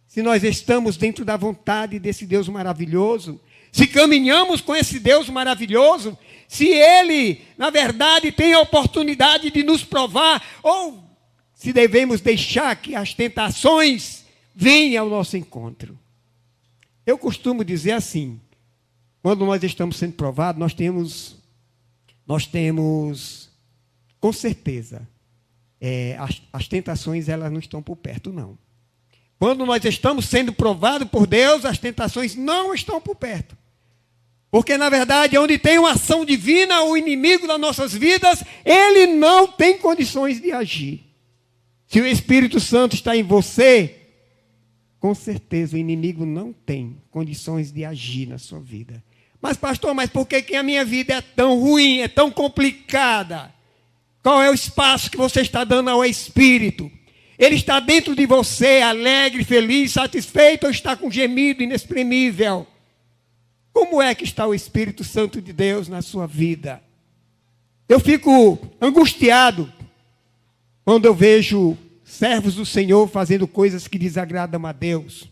Se 0.06 0.22
nós 0.22 0.44
estamos 0.44 0.98
dentro 0.98 1.24
da 1.24 1.38
vontade 1.38 1.98
desse 1.98 2.26
Deus 2.26 2.50
maravilhoso, 2.50 3.40
se 3.72 3.88
caminhamos 3.88 4.60
com 4.60 4.76
esse 4.76 5.00
Deus 5.00 5.30
maravilhoso, 5.30 6.18
se 6.54 6.68
ele, 6.68 7.42
na 7.58 7.72
verdade, 7.72 8.32
tem 8.32 8.54
a 8.54 8.60
oportunidade 8.60 9.50
de 9.50 9.64
nos 9.64 9.84
provar, 9.84 10.40
ou 10.62 11.04
se 11.52 11.74
devemos 11.74 12.22
deixar 12.22 12.76
que 12.76 12.94
as 12.94 13.12
tentações 13.12 14.24
venham 14.54 15.06
ao 15.06 15.10
nosso 15.10 15.36
encontro. 15.36 15.98
Eu 17.08 17.18
costumo 17.18 17.66
dizer 17.66 17.94
assim: 17.94 18.40
quando 19.24 19.44
nós 19.48 19.64
estamos 19.64 19.98
sendo 19.98 20.14
provados, 20.14 20.60
nós 20.60 20.76
temos, 20.76 21.38
nós 22.28 22.46
temos, 22.46 23.50
com 24.20 24.32
certeza, 24.32 25.10
é, 25.82 26.16
as, 26.20 26.40
as 26.54 26.68
tentações 26.68 27.30
elas 27.30 27.52
não 27.52 27.60
estão 27.60 27.82
por 27.82 27.96
perto, 27.96 28.32
não. 28.32 28.60
Quando 29.40 29.66
nós 29.66 29.84
estamos 29.86 30.26
sendo 30.26 30.54
provados 30.54 31.10
por 31.10 31.26
Deus, 31.26 31.66
as 31.66 31.80
tentações 31.80 32.36
não 32.36 32.76
estão 32.76 33.02
por 33.02 33.16
perto. 33.16 33.58
Porque, 34.54 34.78
na 34.78 34.88
verdade, 34.88 35.36
onde 35.36 35.58
tem 35.58 35.80
uma 35.80 35.94
ação 35.94 36.24
divina, 36.24 36.84
o 36.84 36.96
inimigo 36.96 37.48
das 37.48 37.60
nossas 37.60 37.92
vidas, 37.92 38.44
ele 38.64 39.08
não 39.08 39.48
tem 39.48 39.80
condições 39.80 40.40
de 40.40 40.52
agir. 40.52 41.02
Se 41.88 42.00
o 42.00 42.06
Espírito 42.06 42.60
Santo 42.60 42.94
está 42.94 43.18
em 43.18 43.24
você, 43.24 43.96
com 45.00 45.16
certeza 45.16 45.76
o 45.76 45.80
inimigo 45.80 46.24
não 46.24 46.54
tem 46.54 47.02
condições 47.10 47.72
de 47.72 47.84
agir 47.84 48.28
na 48.28 48.38
sua 48.38 48.60
vida. 48.60 49.04
Mas, 49.42 49.58
pastor, 49.58 49.92
mas 49.96 50.12
por 50.12 50.28
que, 50.28 50.40
que 50.44 50.56
a 50.56 50.62
minha 50.62 50.86
vida 50.86 51.16
é 51.16 51.22
tão 51.22 51.60
ruim, 51.60 52.02
é 52.02 52.08
tão 52.08 52.30
complicada? 52.30 53.52
Qual 54.22 54.40
é 54.40 54.52
o 54.52 54.54
espaço 54.54 55.10
que 55.10 55.18
você 55.18 55.42
está 55.42 55.64
dando 55.64 55.90
ao 55.90 56.06
Espírito? 56.06 56.92
Ele 57.40 57.56
está 57.56 57.80
dentro 57.80 58.16
de 58.16 58.28
você, 58.28 58.82
alegre, 58.82 59.44
feliz, 59.44 59.94
satisfeito, 59.94 60.66
ou 60.66 60.72
está 60.72 60.96
com 60.96 61.10
gemido 61.10 61.64
inexprimível? 61.64 62.68
Como 63.74 64.00
é 64.00 64.14
que 64.14 64.24
está 64.24 64.46
o 64.46 64.54
Espírito 64.54 65.04
Santo 65.04 65.42
de 65.42 65.52
Deus 65.52 65.88
na 65.88 66.04
sua 66.04 66.28
vida? 66.28 66.82
Eu 67.90 68.00
fico 68.00 68.60
angustiado 68.80 69.72
quando 70.86 71.06
eu 71.06 71.14
vejo 71.14 71.78
servos 72.04 72.56
do 72.56 72.66
Senhor 72.66 73.08
fazendo 73.10 73.48
coisas 73.48 73.88
que 73.88 73.98
desagradam 73.98 74.66
a 74.66 74.72
Deus. 74.72 75.28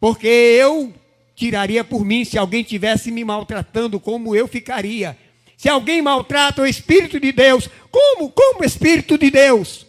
Porque 0.00 0.26
eu 0.26 0.92
tiraria 1.34 1.84
por 1.84 2.04
mim 2.04 2.24
se 2.24 2.38
alguém 2.38 2.62
tivesse 2.62 3.10
me 3.10 3.24
maltratando, 3.24 4.00
como 4.00 4.34
eu 4.34 4.48
ficaria. 4.48 5.16
Se 5.56 5.68
alguém 5.68 6.00
maltrata 6.00 6.62
o 6.62 6.66
Espírito 6.66 7.20
de 7.20 7.32
Deus, 7.32 7.68
como? 7.90 8.30
Como 8.30 8.62
o 8.62 8.64
Espírito 8.64 9.18
de 9.18 9.30
Deus 9.30 9.86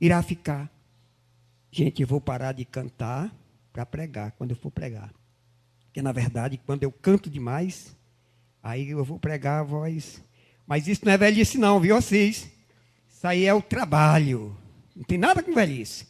irá 0.00 0.22
ficar? 0.22 0.70
Gente, 1.70 2.02
eu 2.02 2.08
vou 2.08 2.20
parar 2.20 2.52
de 2.52 2.64
cantar 2.64 3.34
para 3.72 3.84
pregar, 3.84 4.32
quando 4.32 4.52
eu 4.52 4.56
for 4.56 4.70
pregar. 4.70 5.12
Porque, 5.94 6.02
na 6.02 6.10
verdade, 6.10 6.60
quando 6.66 6.82
eu 6.82 6.90
canto 6.90 7.30
demais, 7.30 7.96
aí 8.60 8.90
eu 8.90 9.04
vou 9.04 9.16
pregar 9.16 9.60
a 9.60 9.62
voz. 9.62 10.20
Mas 10.66 10.88
isso 10.88 11.02
não 11.04 11.12
é 11.12 11.16
velhice, 11.16 11.56
não, 11.56 11.78
viu 11.78 11.94
vocês? 11.94 12.50
Isso 13.08 13.24
aí 13.24 13.44
é 13.44 13.54
o 13.54 13.62
trabalho. 13.62 14.56
Não 14.96 15.04
tem 15.04 15.16
nada 15.16 15.40
com 15.40 15.54
velhice. 15.54 16.08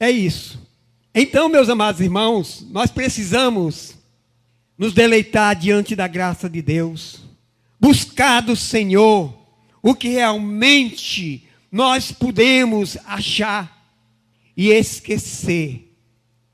É 0.00 0.10
isso. 0.10 0.66
Então, 1.14 1.50
meus 1.50 1.68
amados 1.68 2.00
irmãos, 2.00 2.66
nós 2.70 2.90
precisamos 2.90 3.94
nos 4.78 4.94
deleitar 4.94 5.54
diante 5.54 5.94
da 5.94 6.08
graça 6.08 6.48
de 6.48 6.62
Deus, 6.62 7.20
buscar 7.78 8.40
do 8.40 8.56
Senhor 8.56 9.38
o 9.82 9.94
que 9.94 10.08
realmente 10.08 11.46
nós 11.70 12.10
podemos 12.10 12.96
achar 13.04 13.86
e 14.56 14.70
esquecer, 14.70 15.94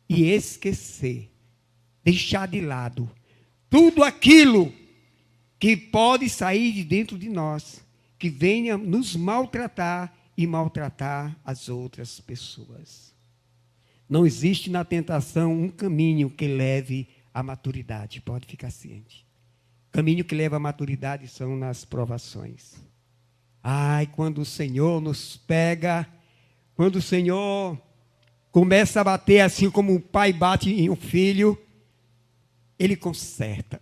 e 0.09 0.25
esquecer, 0.33 1.31
deixar 2.05 2.47
de 2.47 2.61
lado 2.61 3.11
tudo 3.71 4.05
aquilo 4.05 4.73
que 5.59 5.77
pode 5.77 6.29
sair 6.29 6.73
de 6.73 6.85
dentro 6.85 7.19
de 7.19 7.29
nós, 7.29 7.85
que 8.19 8.31
venha 8.31 8.79
nos 8.79 9.17
maltratar 9.17 10.14
e 10.37 10.47
maltratar 10.47 11.37
as 11.45 11.69
outras 11.69 12.21
pessoas. 12.21 13.12
Não 14.09 14.27
existe 14.27 14.71
na 14.71 14.85
tentação 14.85 15.53
um 15.53 15.69
caminho 15.69 16.31
que 16.31 16.47
leve 16.47 17.09
à 17.33 17.43
maturidade, 17.43 18.21
pode 18.21 18.47
ficar 18.47 18.71
ciente. 18.71 19.27
Caminho 19.90 20.25
que 20.25 20.35
leva 20.35 20.57
à 20.57 20.61
maturidade 20.61 21.27
são 21.27 21.57
nas 21.57 21.85
provações. 21.85 22.75
Ai, 23.61 24.07
quando 24.07 24.38
o 24.43 24.45
Senhor 24.45 25.01
nos 25.01 25.37
pega, 25.37 26.07
quando 26.75 26.97
o 26.97 27.03
Senhor 27.03 27.77
começa 28.53 29.01
a 29.01 29.05
bater 29.05 29.40
assim 29.40 29.71
como 29.71 29.95
o 29.95 30.01
pai 30.01 30.33
bate 30.33 30.71
em 30.71 30.90
um 30.90 30.97
filho, 30.97 31.59
ele 32.79 32.97
conserta. 32.97 33.81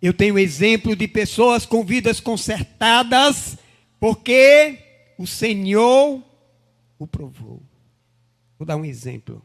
Eu 0.00 0.12
tenho 0.12 0.38
exemplo 0.38 0.96
de 0.96 1.06
pessoas 1.06 1.64
com 1.64 1.84
vidas 1.84 2.20
consertadas, 2.20 3.56
porque 4.00 4.78
o 5.16 5.26
Senhor 5.26 6.22
o 6.98 7.06
provou. 7.06 7.62
Vou 8.58 8.66
dar 8.66 8.76
um 8.76 8.84
exemplo. 8.84 9.42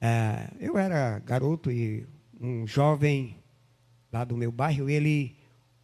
É, 0.00 0.50
eu 0.58 0.78
era 0.78 1.18
garoto 1.18 1.70
e 1.70 2.06
um 2.40 2.66
jovem 2.66 3.36
lá 4.12 4.24
do 4.24 4.36
meu 4.36 4.50
bairro, 4.50 4.88
ele 4.88 5.36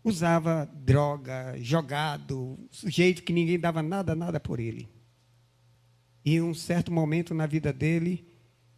usava 0.03 0.71
droga, 0.75 1.55
jogado, 1.59 2.59
sujeito 2.71 3.23
que 3.23 3.33
ninguém 3.33 3.59
dava 3.59 3.83
nada, 3.83 4.15
nada 4.15 4.39
por 4.39 4.61
ele. 4.61 4.89
E 6.25 6.37
em 6.37 6.43
um 6.43 6.55
certo 6.55 6.93
momento 6.93 7.35
na 7.35 7.47
vida 7.47 7.73
dele, 7.73 8.27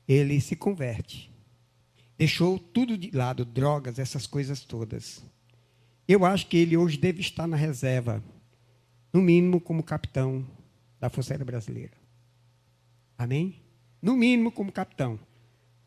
ele 0.07 0.40
se 0.40 0.57
converte. 0.57 1.27
Deixou 2.18 2.59
tudo 2.59 2.98
de 2.98 3.16
lado, 3.16 3.44
drogas, 3.44 3.98
essas 3.98 4.26
coisas 4.26 4.64
todas. 4.64 5.24
Eu 6.07 6.24
acho 6.24 6.48
que 6.48 6.57
ele 6.57 6.76
hoje 6.76 6.98
deve 6.98 7.20
estar 7.20 7.46
na 7.46 7.57
reserva 7.57 8.22
no 9.12 9.22
mínimo 9.22 9.61
como 9.61 9.83
capitão 9.83 10.44
da 10.98 11.09
Força 11.09 11.33
Aérea 11.33 11.46
Brasileira. 11.46 11.92
Amém? 13.16 13.62
No 14.02 14.16
mínimo 14.16 14.50
como 14.50 14.72
capitão. 14.72 15.18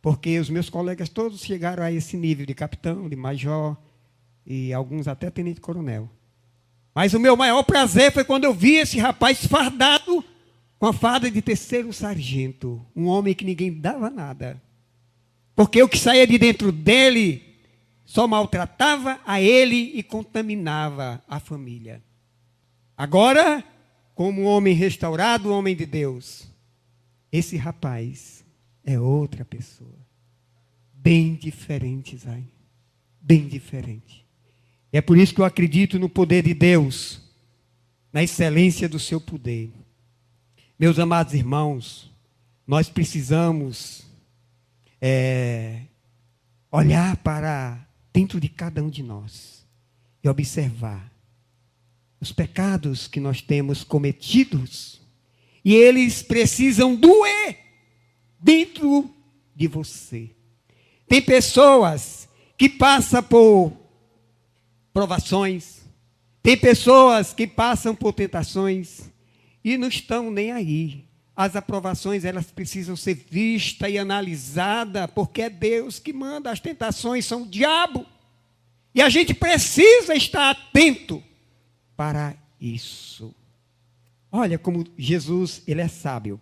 Porque 0.01 0.39
os 0.39 0.49
meus 0.49 0.69
colegas 0.69 1.09
todos 1.09 1.41
chegaram 1.41 1.83
a 1.83 1.91
esse 1.91 2.15
nível 2.15 2.45
de 2.45 2.53
capitão, 2.55 3.09
de 3.09 3.15
major 3.15 3.77
e 4.45 4.73
alguns 4.73 5.07
até 5.07 5.29
tenente-coronel. 5.29 6.09
Mas 6.95 7.13
o 7.13 7.19
meu 7.19 7.35
maior 7.35 7.63
prazer 7.63 8.11
foi 8.11 8.23
quando 8.23 8.45
eu 8.45 8.53
vi 8.53 8.75
esse 8.75 8.99
rapaz 8.99 9.45
fardado 9.45 10.23
com 10.79 10.87
a 10.87 10.93
farda 10.93 11.29
de 11.29 11.41
terceiro 11.41 11.93
sargento, 11.93 12.83
um 12.95 13.05
homem 13.05 13.35
que 13.35 13.45
ninguém 13.45 13.71
dava 13.79 14.09
nada. 14.09 14.61
Porque 15.61 15.83
o 15.83 15.87
que 15.87 15.99
saía 15.99 16.25
de 16.25 16.39
dentro 16.39 16.71
dele 16.71 17.43
só 18.03 18.27
maltratava 18.27 19.21
a 19.23 19.39
ele 19.39 19.91
e 19.93 20.01
contaminava 20.01 21.23
a 21.27 21.39
família. 21.39 22.01
Agora, 22.97 23.63
como 24.15 24.41
homem 24.41 24.73
restaurado, 24.73 25.53
homem 25.53 25.75
de 25.75 25.85
Deus, 25.85 26.51
esse 27.31 27.57
rapaz 27.57 28.43
é 28.83 28.99
outra 28.99 29.45
pessoa. 29.45 29.99
Bem 30.95 31.35
diferente, 31.35 32.17
Zay. 32.17 32.43
Bem 33.21 33.47
diferente. 33.47 34.25
E 34.91 34.97
é 34.97 35.01
por 35.01 35.15
isso 35.15 35.35
que 35.35 35.41
eu 35.41 35.45
acredito 35.45 35.99
no 35.99 36.09
poder 36.09 36.41
de 36.41 36.55
Deus, 36.55 37.21
na 38.11 38.23
excelência 38.23 38.89
do 38.89 38.97
seu 38.97 39.21
poder. 39.21 39.71
Meus 40.79 40.97
amados 40.97 41.35
irmãos, 41.35 42.11
nós 42.65 42.89
precisamos 42.89 44.09
é, 45.01 45.81
olhar 46.71 47.17
para 47.17 47.87
dentro 48.13 48.39
de 48.39 48.47
cada 48.47 48.83
um 48.83 48.89
de 48.89 49.01
nós 49.01 49.65
e 50.23 50.29
observar 50.29 51.11
os 52.19 52.31
pecados 52.31 53.07
que 53.07 53.19
nós 53.19 53.41
temos 53.41 53.83
cometidos, 53.83 55.01
e 55.65 55.73
eles 55.73 56.21
precisam 56.21 56.95
doer 56.95 57.57
dentro 58.39 59.11
de 59.55 59.67
você. 59.67 60.29
Tem 61.07 61.19
pessoas 61.19 62.29
que 62.55 62.69
passam 62.69 63.23
por 63.23 63.73
provações, 64.93 65.81
tem 66.43 66.55
pessoas 66.55 67.33
que 67.33 67.47
passam 67.47 67.95
por 67.95 68.13
tentações 68.13 69.09
e 69.63 69.77
não 69.77 69.87
estão 69.87 70.29
nem 70.29 70.51
aí. 70.51 71.05
As 71.35 71.55
aprovações, 71.55 72.25
elas 72.25 72.51
precisam 72.51 72.95
ser 72.95 73.15
vistas 73.15 73.89
e 73.89 73.97
analisadas, 73.97 75.09
porque 75.15 75.43
é 75.43 75.49
Deus 75.49 75.97
que 75.97 76.11
manda, 76.11 76.51
as 76.51 76.59
tentações 76.59 77.25
são 77.25 77.43
o 77.43 77.47
diabo. 77.47 78.05
E 78.93 79.01
a 79.01 79.09
gente 79.09 79.33
precisa 79.33 80.13
estar 80.13 80.49
atento 80.49 81.23
para 81.95 82.35
isso. 82.59 83.33
Olha 84.31 84.59
como 84.59 84.85
Jesus, 84.97 85.61
ele 85.65 85.81
é 85.81 85.87
sábio. 85.87 86.39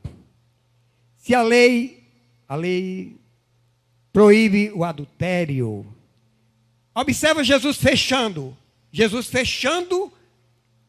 Se 1.18 1.36
a 1.36 1.42
lei, 1.42 2.04
a 2.48 2.56
lei 2.56 3.16
proíbe 4.12 4.72
o 4.72 4.84
adultério. 4.84 5.86
Observa 6.94 7.44
Jesus 7.44 7.78
fechando. 7.78 8.58
Jesus 8.92 9.28
fechando 9.28 10.12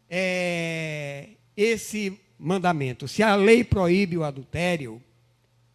é, 0.09 1.29
esse 1.57 2.19
mandamento. 2.41 3.07
Se 3.07 3.23
a 3.23 3.35
lei 3.35 3.63
proíbe 3.63 4.17
o 4.17 4.25
adultério, 4.25 5.01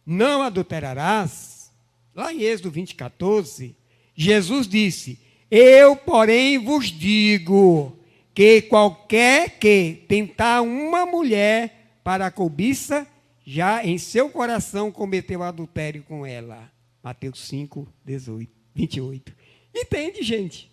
não 0.04 0.42
adulterarás. 0.42 1.70
Lá 2.14 2.32
em 2.32 2.42
Êxodo 2.42 2.70
20, 2.70 2.94
14, 2.94 3.76
Jesus 4.14 4.66
disse: 4.66 5.18
Eu, 5.50 5.94
porém, 5.94 6.58
vos 6.58 6.86
digo 6.86 7.96
que 8.34 8.62
qualquer 8.62 9.58
que 9.58 10.04
tentar 10.08 10.62
uma 10.62 11.06
mulher 11.06 11.98
para 12.02 12.26
a 12.26 12.30
cobiça, 12.30 13.06
já 13.44 13.84
em 13.84 13.96
seu 13.98 14.28
coração 14.28 14.90
cometeu 14.90 15.42
adultério 15.42 16.02
com 16.02 16.26
ela. 16.26 16.70
Mateus 17.02 17.46
5, 17.46 17.86
18, 18.04 18.50
28. 18.74 19.32
Entende, 19.74 20.22
gente? 20.22 20.70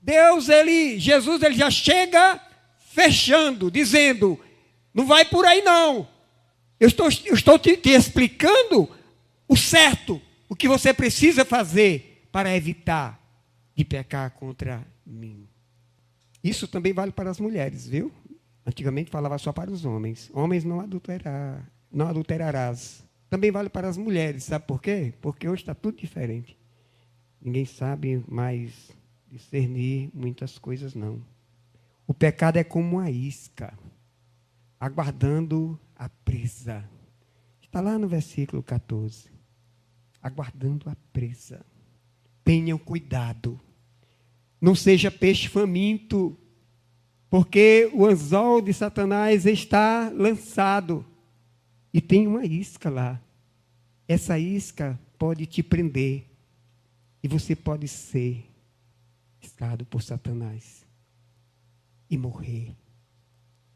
Deus, 0.00 0.48
ele, 0.48 0.98
Jesus, 1.00 1.42
ele 1.42 1.54
já 1.56 1.70
chega 1.70 2.40
fechando, 2.78 3.70
dizendo: 3.70 4.38
não 4.96 5.06
vai 5.06 5.26
por 5.26 5.44
aí 5.44 5.60
não. 5.60 6.08
Eu 6.80 6.88
estou, 6.88 7.08
eu 7.26 7.34
estou 7.34 7.58
te, 7.58 7.76
te 7.76 7.90
explicando 7.90 8.88
o 9.46 9.54
certo, 9.54 10.20
o 10.48 10.56
que 10.56 10.66
você 10.66 10.94
precisa 10.94 11.44
fazer 11.44 12.26
para 12.32 12.56
evitar 12.56 13.20
de 13.74 13.84
pecar 13.84 14.30
contra 14.30 14.86
mim. 15.06 15.46
Isso 16.42 16.66
também 16.66 16.94
vale 16.94 17.12
para 17.12 17.28
as 17.28 17.38
mulheres, 17.38 17.86
viu? 17.86 18.10
Antigamente 18.64 19.10
falava 19.10 19.36
só 19.36 19.52
para 19.52 19.70
os 19.70 19.84
homens. 19.84 20.30
Homens 20.32 20.64
não 20.64 20.80
adulterar, 20.80 21.70
não 21.92 22.08
adulterarás. 22.08 23.04
Também 23.28 23.50
vale 23.50 23.68
para 23.68 23.88
as 23.88 23.98
mulheres, 23.98 24.44
sabe 24.44 24.64
por 24.66 24.80
quê? 24.80 25.12
Porque 25.20 25.46
hoje 25.46 25.62
está 25.62 25.74
tudo 25.74 25.98
diferente. 25.98 26.56
Ninguém 27.40 27.66
sabe 27.66 28.24
mais 28.26 28.90
discernir 29.30 30.08
muitas 30.14 30.58
coisas, 30.58 30.94
não. 30.94 31.22
O 32.06 32.14
pecado 32.14 32.56
é 32.56 32.64
como 32.64 32.96
uma 32.96 33.10
isca, 33.10 33.76
aguardando 34.78 35.78
a 35.94 36.08
presa. 36.08 36.88
Está 37.60 37.80
lá 37.80 37.98
no 37.98 38.08
versículo 38.08 38.62
14. 38.62 39.30
Aguardando 40.22 40.88
a 40.88 40.96
presa. 41.12 41.64
Tenham 42.44 42.78
cuidado. 42.78 43.60
Não 44.60 44.74
seja 44.74 45.10
peixe 45.10 45.48
faminto, 45.48 46.36
porque 47.28 47.90
o 47.92 48.06
anzol 48.06 48.62
de 48.62 48.72
Satanás 48.72 49.44
está 49.46 50.10
lançado 50.14 51.04
e 51.92 52.00
tem 52.00 52.26
uma 52.26 52.44
isca 52.44 52.88
lá. 52.88 53.20
Essa 54.08 54.38
isca 54.38 54.98
pode 55.18 55.46
te 55.46 55.62
prender 55.62 56.26
e 57.22 57.28
você 57.28 57.56
pode 57.56 57.88
ser 57.88 58.44
escado 59.40 59.84
por 59.84 60.02
Satanás 60.02 60.86
e 62.08 62.16
morrer. 62.16 62.74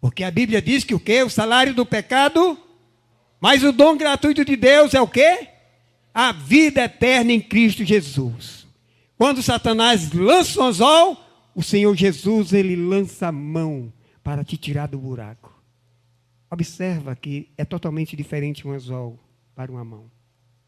Porque 0.01 0.25
a 0.25 0.31
Bíblia 0.31 0.63
diz 0.63 0.83
que 0.83 0.95
o 0.95 1.01
quê? 1.01 1.23
O 1.23 1.31
salário 1.31 1.75
do 1.75 1.85
pecado, 1.85 2.59
mas 3.41 3.63
o 3.63 3.73
dom 3.73 3.97
gratuito 3.97 4.45
de 4.45 4.57
Deus 4.57 4.95
é 4.95 5.01
o 5.01 5.07
quê? 5.07 5.49
A 6.13 6.33
vida 6.33 6.83
eterna 6.85 7.33
em 7.33 7.41
Cristo 7.41 7.85
Jesus. 7.85 8.67
Quando 9.17 9.43
Satanás 9.43 10.13
lança 10.13 10.61
o 10.61 10.65
anzol, 10.65 11.17
o 11.55 11.63
Senhor 11.63 11.95
Jesus, 11.95 12.53
ele 12.53 12.75
lança 12.75 13.29
a 13.29 13.33
mão 13.33 13.93
para 14.23 14.43
te 14.43 14.57
tirar 14.57 14.87
do 14.87 14.99
buraco. 14.99 15.55
Observa 16.51 17.15
que 17.15 17.51
é 17.57 17.65
totalmente 17.65 18.17
diferente 18.17 18.67
um 18.67 18.73
anzol 18.73 19.19
para 19.55 19.71
uma 19.71 19.85
mão. 19.85 20.11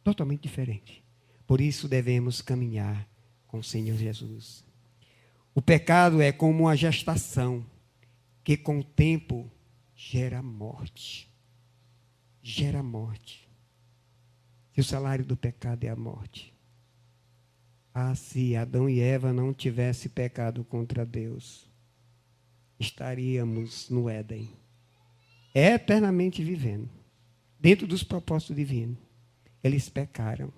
Totalmente 0.05 0.43
diferente. 0.43 1.03
Por 1.47 1.61
isso 1.61 1.89
devemos 1.89 2.43
caminhar 2.43 3.09
com 3.47 3.59
o 3.59 3.65
Senhor 3.65 3.97
Jesus. 3.97 4.65
O 5.55 5.61
pecado 5.61 6.21
é 6.23 6.31
como 6.31 6.65
uma 6.65 6.77
gestação 6.77 7.65
que 8.45 8.57
com 8.57 8.81
o 8.81 8.85
tempo 8.85 9.51
gera 9.95 10.43
morte. 10.43 11.31
Gera 12.43 12.83
morte. 12.83 13.49
Se 14.73 14.81
o 14.81 14.85
salário 14.85 15.25
do 15.25 15.37
pecado 15.37 15.85
é 15.85 15.89
a 15.89 15.97
morte. 15.97 16.53
Ah, 17.95 18.15
se 18.15 18.57
Adão 18.57 18.89
e 18.89 19.01
Eva 19.01 19.33
não 19.33 19.53
tivessem 19.53 20.11
pecado 20.11 20.65
contra 20.65 21.05
Deus, 21.05 21.71
estaríamos 22.81 23.91
no 23.91 24.09
Éden, 24.09 24.49
eternamente 25.55 26.43
vivendo, 26.43 26.89
dentro 27.61 27.87
dos 27.87 28.03
propósitos 28.03 28.57
divinos. 28.57 28.97
Eles 29.63 29.91
pecaram. 29.91 30.53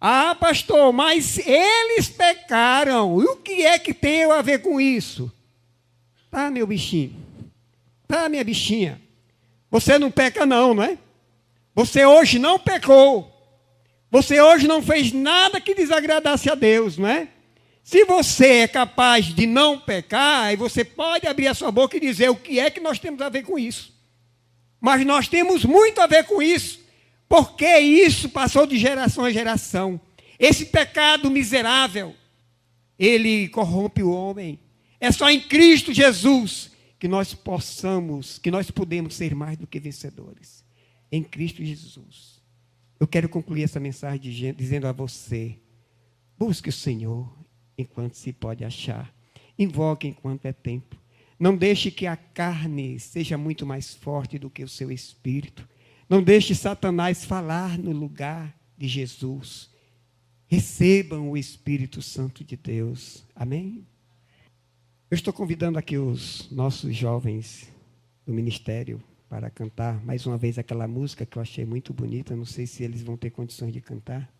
Ah, 0.00 0.34
pastor, 0.34 0.92
mas 0.92 1.38
eles 1.38 2.08
pecaram. 2.08 3.22
E 3.22 3.24
o 3.24 3.36
que 3.36 3.64
é 3.64 3.78
que 3.78 3.94
tem 3.94 4.24
a 4.24 4.42
ver 4.42 4.60
com 4.60 4.80
isso? 4.80 5.30
Tá, 6.32 6.50
meu 6.50 6.66
bichinho. 6.66 7.14
Tá, 8.08 8.26
minha 8.26 8.42
bichinha. 8.42 8.98
Você 9.70 9.98
não 9.98 10.10
peca, 10.10 10.46
não, 10.46 10.72
não 10.72 10.82
é? 10.82 10.96
Você 11.74 12.06
hoje 12.06 12.38
não 12.38 12.58
pecou. 12.58 13.30
Você 14.10 14.40
hoje 14.40 14.66
não 14.66 14.82
fez 14.82 15.12
nada 15.12 15.60
que 15.60 15.74
desagradasse 15.74 16.48
a 16.48 16.54
Deus, 16.54 16.96
não 16.96 17.06
é? 17.06 17.28
Se 17.84 18.06
você 18.06 18.60
é 18.60 18.68
capaz 18.68 19.26
de 19.26 19.46
não 19.46 19.78
pecar, 19.78 20.44
aí 20.44 20.56
você 20.56 20.82
pode 20.82 21.26
abrir 21.26 21.48
a 21.48 21.54
sua 21.54 21.70
boca 21.70 21.98
e 21.98 22.00
dizer 22.00 22.30
o 22.30 22.36
que 22.36 22.58
é 22.58 22.70
que 22.70 22.80
nós 22.80 22.98
temos 22.98 23.20
a 23.20 23.28
ver 23.28 23.42
com 23.42 23.58
isso. 23.58 23.92
Mas 24.80 25.04
nós 25.04 25.28
temos 25.28 25.66
muito 25.66 26.00
a 26.00 26.06
ver 26.06 26.24
com 26.24 26.40
isso. 26.40 26.80
Porque 27.28 27.78
isso 27.78 28.30
passou 28.30 28.66
de 28.66 28.78
geração 28.78 29.26
a 29.26 29.30
geração. 29.30 30.00
Esse 30.38 30.64
pecado 30.64 31.30
miserável, 31.30 32.16
ele 32.98 33.48
corrompe 33.48 34.02
o 34.02 34.10
homem. 34.10 34.58
É 35.02 35.10
só 35.10 35.28
em 35.28 35.40
Cristo 35.40 35.92
Jesus 35.92 36.70
que 36.96 37.08
nós 37.08 37.34
possamos, 37.34 38.38
que 38.38 38.52
nós 38.52 38.70
podemos 38.70 39.16
ser 39.16 39.34
mais 39.34 39.58
do 39.58 39.66
que 39.66 39.80
vencedores. 39.80 40.64
Em 41.10 41.24
Cristo 41.24 41.64
Jesus. 41.64 42.40
Eu 43.00 43.08
quero 43.08 43.28
concluir 43.28 43.64
essa 43.64 43.80
mensagem 43.80 44.54
dizendo 44.54 44.86
a 44.86 44.92
você: 44.92 45.58
busque 46.38 46.68
o 46.68 46.72
Senhor 46.72 47.36
enquanto 47.76 48.14
se 48.14 48.32
pode 48.32 48.64
achar. 48.64 49.12
Invoque 49.58 50.06
enquanto 50.06 50.46
é 50.46 50.52
tempo. 50.52 50.96
Não 51.36 51.56
deixe 51.56 51.90
que 51.90 52.06
a 52.06 52.14
carne 52.14 53.00
seja 53.00 53.36
muito 53.36 53.66
mais 53.66 53.92
forte 53.92 54.38
do 54.38 54.48
que 54.48 54.62
o 54.62 54.68
seu 54.68 54.92
espírito. 54.92 55.68
Não 56.08 56.22
deixe 56.22 56.54
Satanás 56.54 57.24
falar 57.24 57.76
no 57.76 57.90
lugar 57.90 58.56
de 58.78 58.86
Jesus. 58.86 59.68
Recebam 60.46 61.28
o 61.28 61.36
Espírito 61.36 62.00
Santo 62.00 62.44
de 62.44 62.56
Deus. 62.56 63.24
Amém? 63.34 63.84
Eu 65.12 65.14
estou 65.14 65.30
convidando 65.30 65.78
aqui 65.78 65.98
os 65.98 66.50
nossos 66.50 66.96
jovens 66.96 67.70
do 68.24 68.32
ministério 68.32 68.98
para 69.28 69.50
cantar 69.50 70.02
mais 70.02 70.24
uma 70.24 70.38
vez 70.38 70.58
aquela 70.58 70.88
música 70.88 71.26
que 71.26 71.36
eu 71.36 71.42
achei 71.42 71.66
muito 71.66 71.92
bonita. 71.92 72.34
Não 72.34 72.46
sei 72.46 72.66
se 72.66 72.82
eles 72.82 73.02
vão 73.02 73.14
ter 73.14 73.28
condições 73.28 73.74
de 73.74 73.80
cantar. 73.82 74.32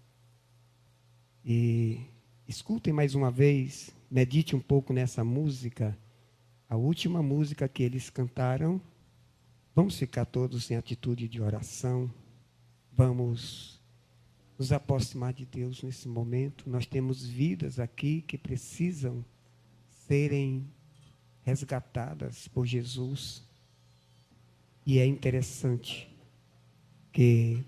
E 1.45 2.01
escutem 2.49 2.91
mais 2.91 3.15
uma 3.15 3.31
vez, 3.31 3.91
medite 4.11 4.57
um 4.57 4.61
pouco 4.61 4.95
nessa 4.95 5.23
música, 5.23 5.95
a 6.71 6.75
última 6.75 7.23
música 7.23 7.69
que 7.69 7.83
eles 7.83 8.09
cantaram 8.09 8.81
Vamos 9.75 9.99
ficar 9.99 10.25
todos 10.25 10.71
em 10.71 10.77
atitude 10.77 11.29
de 11.29 11.43
oração. 11.43 12.11
Vamos 12.91 13.79
nos 14.59 14.73
aproximar 14.73 15.35
de 15.35 15.45
Deus 15.45 15.83
nesse 15.83 16.09
momento. 16.09 16.65
Nós 16.67 16.87
temos 16.87 17.23
vidas 17.23 17.79
aqui 17.79 18.23
que 18.23 18.39
precisam 18.39 19.23
serem 20.13 20.67
resgatadas 21.43 22.47
por 22.49 22.67
Jesus. 22.67 23.43
E 24.85 24.99
é 24.99 25.07
interessante 25.07 26.07
que 27.11 27.65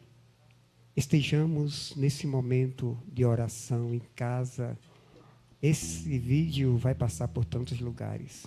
estejamos 0.94 1.96
nesse 1.96 2.26
momento 2.26 2.98
de 3.10 3.24
oração 3.24 3.94
em 3.94 4.02
casa. 4.14 4.78
Esse 5.62 6.18
vídeo 6.18 6.76
vai 6.76 6.94
passar 6.94 7.28
por 7.28 7.46
tantos 7.46 7.80
lugares. 7.80 8.46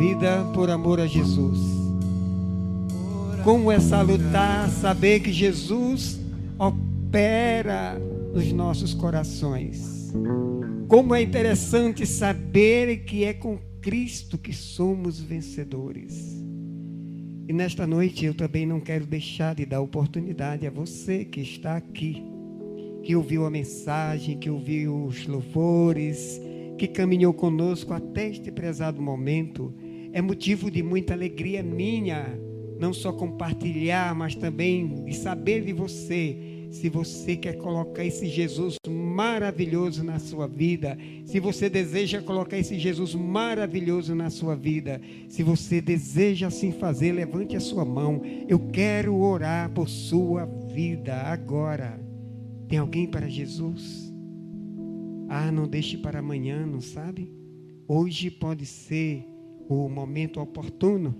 Vida 0.00 0.46
por 0.54 0.70
amor 0.70 0.98
a 0.98 1.06
Jesus. 1.06 1.58
Como 3.44 3.70
é 3.70 3.78
salutar 3.78 4.70
saber 4.70 5.20
que 5.20 5.30
Jesus 5.30 6.18
opera 6.58 8.00
nos 8.32 8.50
nossos 8.50 8.94
corações. 8.94 10.10
Como 10.88 11.14
é 11.14 11.20
interessante 11.20 12.06
saber 12.06 13.04
que 13.04 13.24
é 13.24 13.34
com 13.34 13.58
Cristo 13.82 14.38
que 14.38 14.54
somos 14.54 15.20
vencedores. 15.20 16.42
E 17.46 17.52
nesta 17.52 17.86
noite 17.86 18.24
eu 18.24 18.32
também 18.32 18.64
não 18.64 18.80
quero 18.80 19.04
deixar 19.04 19.54
de 19.54 19.66
dar 19.66 19.82
oportunidade 19.82 20.66
a 20.66 20.70
você 20.70 21.26
que 21.26 21.42
está 21.42 21.76
aqui, 21.76 22.24
que 23.02 23.14
ouviu 23.14 23.44
a 23.44 23.50
mensagem, 23.50 24.38
que 24.38 24.48
ouviu 24.48 25.04
os 25.04 25.26
louvores, 25.26 26.40
que 26.78 26.88
caminhou 26.88 27.34
conosco 27.34 27.92
até 27.92 28.30
este 28.30 28.50
prezado 28.50 29.02
momento. 29.02 29.74
É 30.12 30.20
motivo 30.20 30.70
de 30.70 30.82
muita 30.82 31.12
alegria 31.12 31.62
minha, 31.62 32.38
não 32.78 32.92
só 32.92 33.12
compartilhar, 33.12 34.14
mas 34.14 34.34
também 34.34 35.04
de 35.04 35.14
saber 35.14 35.64
de 35.64 35.72
você, 35.72 36.66
se 36.70 36.88
você 36.88 37.36
quer 37.36 37.56
colocar 37.58 38.04
esse 38.04 38.26
Jesus 38.26 38.76
maravilhoso 38.88 40.04
na 40.04 40.18
sua 40.18 40.46
vida, 40.46 40.96
se 41.24 41.40
você 41.40 41.68
deseja 41.68 42.22
colocar 42.22 42.56
esse 42.56 42.78
Jesus 42.78 43.14
maravilhoso 43.14 44.14
na 44.14 44.30
sua 44.30 44.54
vida, 44.54 45.00
se 45.28 45.42
você 45.42 45.80
deseja 45.80 46.46
assim 46.46 46.72
fazer, 46.72 47.12
levante 47.12 47.56
a 47.56 47.60
sua 47.60 47.84
mão. 47.84 48.22
Eu 48.48 48.58
quero 48.58 49.16
orar 49.16 49.70
por 49.70 49.88
sua 49.88 50.46
vida 50.72 51.14
agora. 51.14 52.00
Tem 52.68 52.78
alguém 52.78 53.06
para 53.06 53.28
Jesus? 53.28 54.12
Ah, 55.28 55.50
não 55.50 55.66
deixe 55.66 55.98
para 55.98 56.20
amanhã, 56.20 56.64
não 56.64 56.80
sabe? 56.80 57.32
Hoje 57.86 58.30
pode 58.30 58.64
ser 58.64 59.24
o 59.70 59.88
momento 59.88 60.40
oportuno 60.40 61.14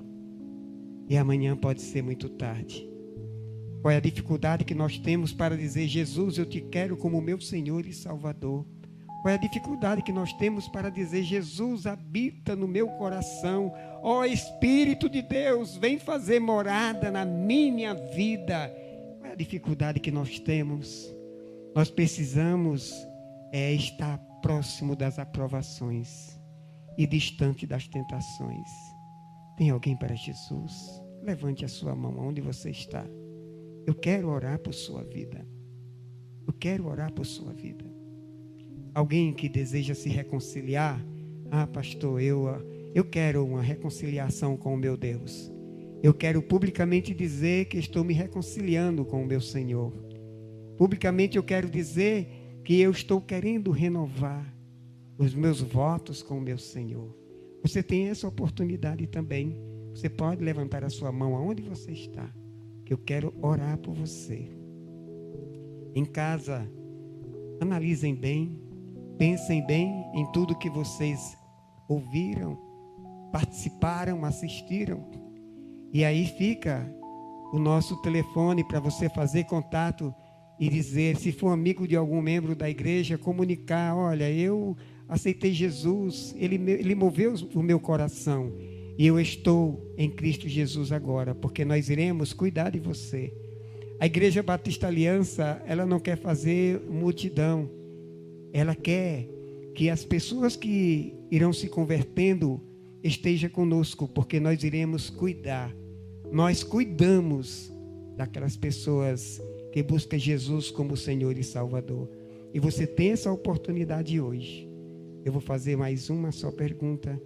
e 1.09 1.17
amanhã 1.17 1.57
pode 1.57 1.81
ser 1.83 2.03
muito 2.03 2.29
tarde. 2.29 2.85
Qual 3.81 3.93
é 3.93 3.97
a 3.97 4.01
dificuldade 4.01 4.65
que 4.65 4.75
nós 4.75 4.99
temos 4.99 5.33
para 5.33 5.57
dizer, 5.57 5.87
Jesus, 5.87 6.37
eu 6.37 6.45
te 6.45 6.61
quero 6.61 6.97
como 6.97 7.21
meu 7.21 7.41
Senhor 7.41 7.87
e 7.87 7.93
Salvador? 7.93 8.67
Qual 9.23 9.31
é 9.31 9.35
a 9.35 9.41
dificuldade 9.41 10.03
que 10.03 10.11
nós 10.11 10.33
temos 10.33 10.67
para 10.67 10.91
dizer, 10.91 11.23
Jesus 11.23 11.87
habita 11.87 12.57
no 12.57 12.67
meu 12.67 12.89
coração? 12.89 13.73
Ó 14.03 14.25
Espírito 14.25 15.09
de 15.09 15.23
Deus, 15.23 15.77
vem 15.77 16.01
fazer 16.01 16.41
morada 16.41 17.09
na 17.09 17.25
minha 17.25 17.95
vida. 17.95 18.69
Qual 19.21 19.31
é 19.31 19.33
a 19.33 19.37
dificuldade 19.37 20.01
que 20.01 20.11
nós 20.11 20.41
temos? 20.41 21.09
Nós 21.73 21.89
precisamos 21.89 22.93
é, 23.53 23.73
estar 23.73 24.19
próximo 24.43 24.97
das 24.97 25.21
aprovações 25.21 26.40
e 26.97 27.07
distante 27.07 27.67
das 27.67 27.89
tentações. 27.89 28.69
Tem 29.57 29.71
alguém 29.71 29.97
para 29.97 30.15
Jesus? 30.15 31.03
Levante 31.23 31.65
a 31.65 31.69
sua 31.69 31.95
mão 31.95 32.17
onde 32.19 32.41
você 32.41 32.71
está. 32.71 33.05
Eu 33.87 33.95
quero 33.95 34.29
orar 34.29 34.59
por 34.59 34.73
sua 34.73 35.05
vida. 35.05 35.47
Eu 36.47 36.53
quero 36.53 36.87
orar 36.87 37.13
por 37.13 37.27
sua 37.27 37.53
vida. 37.53 37.85
Alguém 38.95 39.33
que 39.33 39.49
deseja 39.49 39.95
se 39.95 40.09
reconciliar? 40.09 41.01
Ah, 41.51 41.67
pastor, 41.67 42.21
eu, 42.21 42.47
eu 42.95 43.05
quero 43.05 43.45
uma 43.45 43.63
reconciliação 43.63 44.57
com 44.57 44.75
o 44.75 44.79
meu 44.79 44.97
Deus. 44.97 45.53
Eu 46.03 46.15
quero 46.15 46.43
publicamente 46.43 47.15
dizer 47.15 47.67
que 47.67 47.79
estou 47.79 48.03
me 48.03 48.15
reconciliando 48.15 49.05
com 49.05 49.23
o 49.23 49.27
meu 49.27 49.41
Senhor. 49.41 49.93
Publicamente 50.79 51.37
eu 51.37 51.43
quero 51.43 51.69
dizer 51.69 52.61
que 52.65 52.81
eu 52.81 52.91
estou 52.91 53.21
querendo 53.21 53.71
renovar 53.71 54.60
os 55.21 55.35
meus 55.35 55.61
votos 55.61 56.23
com 56.23 56.39
o 56.39 56.41
meu 56.41 56.57
Senhor. 56.57 57.15
Você 57.63 57.83
tem 57.83 58.09
essa 58.09 58.27
oportunidade 58.27 59.07
também. 59.07 59.55
Você 59.95 60.09
pode 60.09 60.43
levantar 60.43 60.83
a 60.83 60.89
sua 60.89 61.13
mão 61.13 61.37
aonde 61.37 61.63
você 61.63 61.93
está, 61.93 62.27
que 62.87 62.95
eu 62.95 62.97
quero 62.97 63.35
orar 63.43 63.77
por 63.77 63.93
você. 63.93 64.49
Em 65.95 66.07
casa, 66.07 66.67
analisem 67.61 68.15
bem, 68.15 68.59
pensem 69.19 69.67
bem 69.67 69.91
em 70.15 70.25
tudo 70.33 70.57
que 70.57 70.71
vocês 70.71 71.37
ouviram, 71.87 72.59
participaram, 73.31 74.25
assistiram. 74.25 75.05
E 75.93 76.03
aí 76.03 76.25
fica 76.29 76.91
o 77.53 77.59
nosso 77.59 78.01
telefone 78.01 78.67
para 78.67 78.81
você 78.81 79.07
fazer 79.11 79.45
contato 79.45 80.15
e 80.59 80.67
dizer, 80.69 81.17
se 81.17 81.31
for 81.31 81.49
amigo 81.49 81.87
de 81.87 81.97
algum 81.97 82.23
membro 82.23 82.55
da 82.55 82.71
igreja, 82.71 83.19
comunicar, 83.19 83.95
olha, 83.95 84.31
eu 84.31 84.77
aceitei 85.11 85.53
Jesus, 85.53 86.35
ele, 86.39 86.55
ele 86.71 86.95
moveu 86.95 87.35
o 87.55 87.63
meu 87.63 87.81
coração. 87.81 88.53
E 88.97 89.07
eu 89.07 89.19
estou 89.19 89.93
em 89.99 90.09
Cristo 90.09 90.49
Jesus 90.49 90.93
agora, 90.93 91.35
porque 91.35 91.65
nós 91.65 91.91
iremos 91.91 92.33
cuidar 92.33 92.71
de 92.71 92.79
você. 92.79 93.33
A 93.99 94.07
Igreja 94.07 94.43
Batista 94.43 94.87
Aliança, 94.87 95.61
ela 95.67 95.85
não 95.85 95.99
quer 95.99 96.17
fazer 96.17 96.81
multidão. 96.89 97.69
Ela 98.53 98.75
quer 98.75 99.29
que 99.75 99.91
as 99.91 100.05
pessoas 100.05 100.55
que 100.55 101.13
irão 101.31 101.53
se 101.53 101.69
convertendo 101.69 102.61
estejam 103.03 103.51
conosco, 103.51 104.07
porque 104.07 104.39
nós 104.39 104.63
iremos 104.63 105.11
cuidar. 105.11 105.75
Nós 106.31 106.63
cuidamos 106.63 107.73
daquelas 108.17 108.57
pessoas 108.57 109.43
que 109.73 109.83
buscam 109.83 110.19
Jesus 110.19 110.71
como 110.71 110.97
Senhor 110.97 111.37
e 111.37 111.43
Salvador. 111.43 112.09
E 112.55 112.61
você 112.61 112.87
tem 112.87 113.11
essa 113.11 113.33
oportunidade 113.33 114.21
hoje. 114.21 114.70
Eu 115.25 115.33
vou 115.33 115.41
fazer 115.41 115.77
mais 115.77 116.09
uma 116.09 116.33
só 116.33 116.51
pergunta 116.51 117.21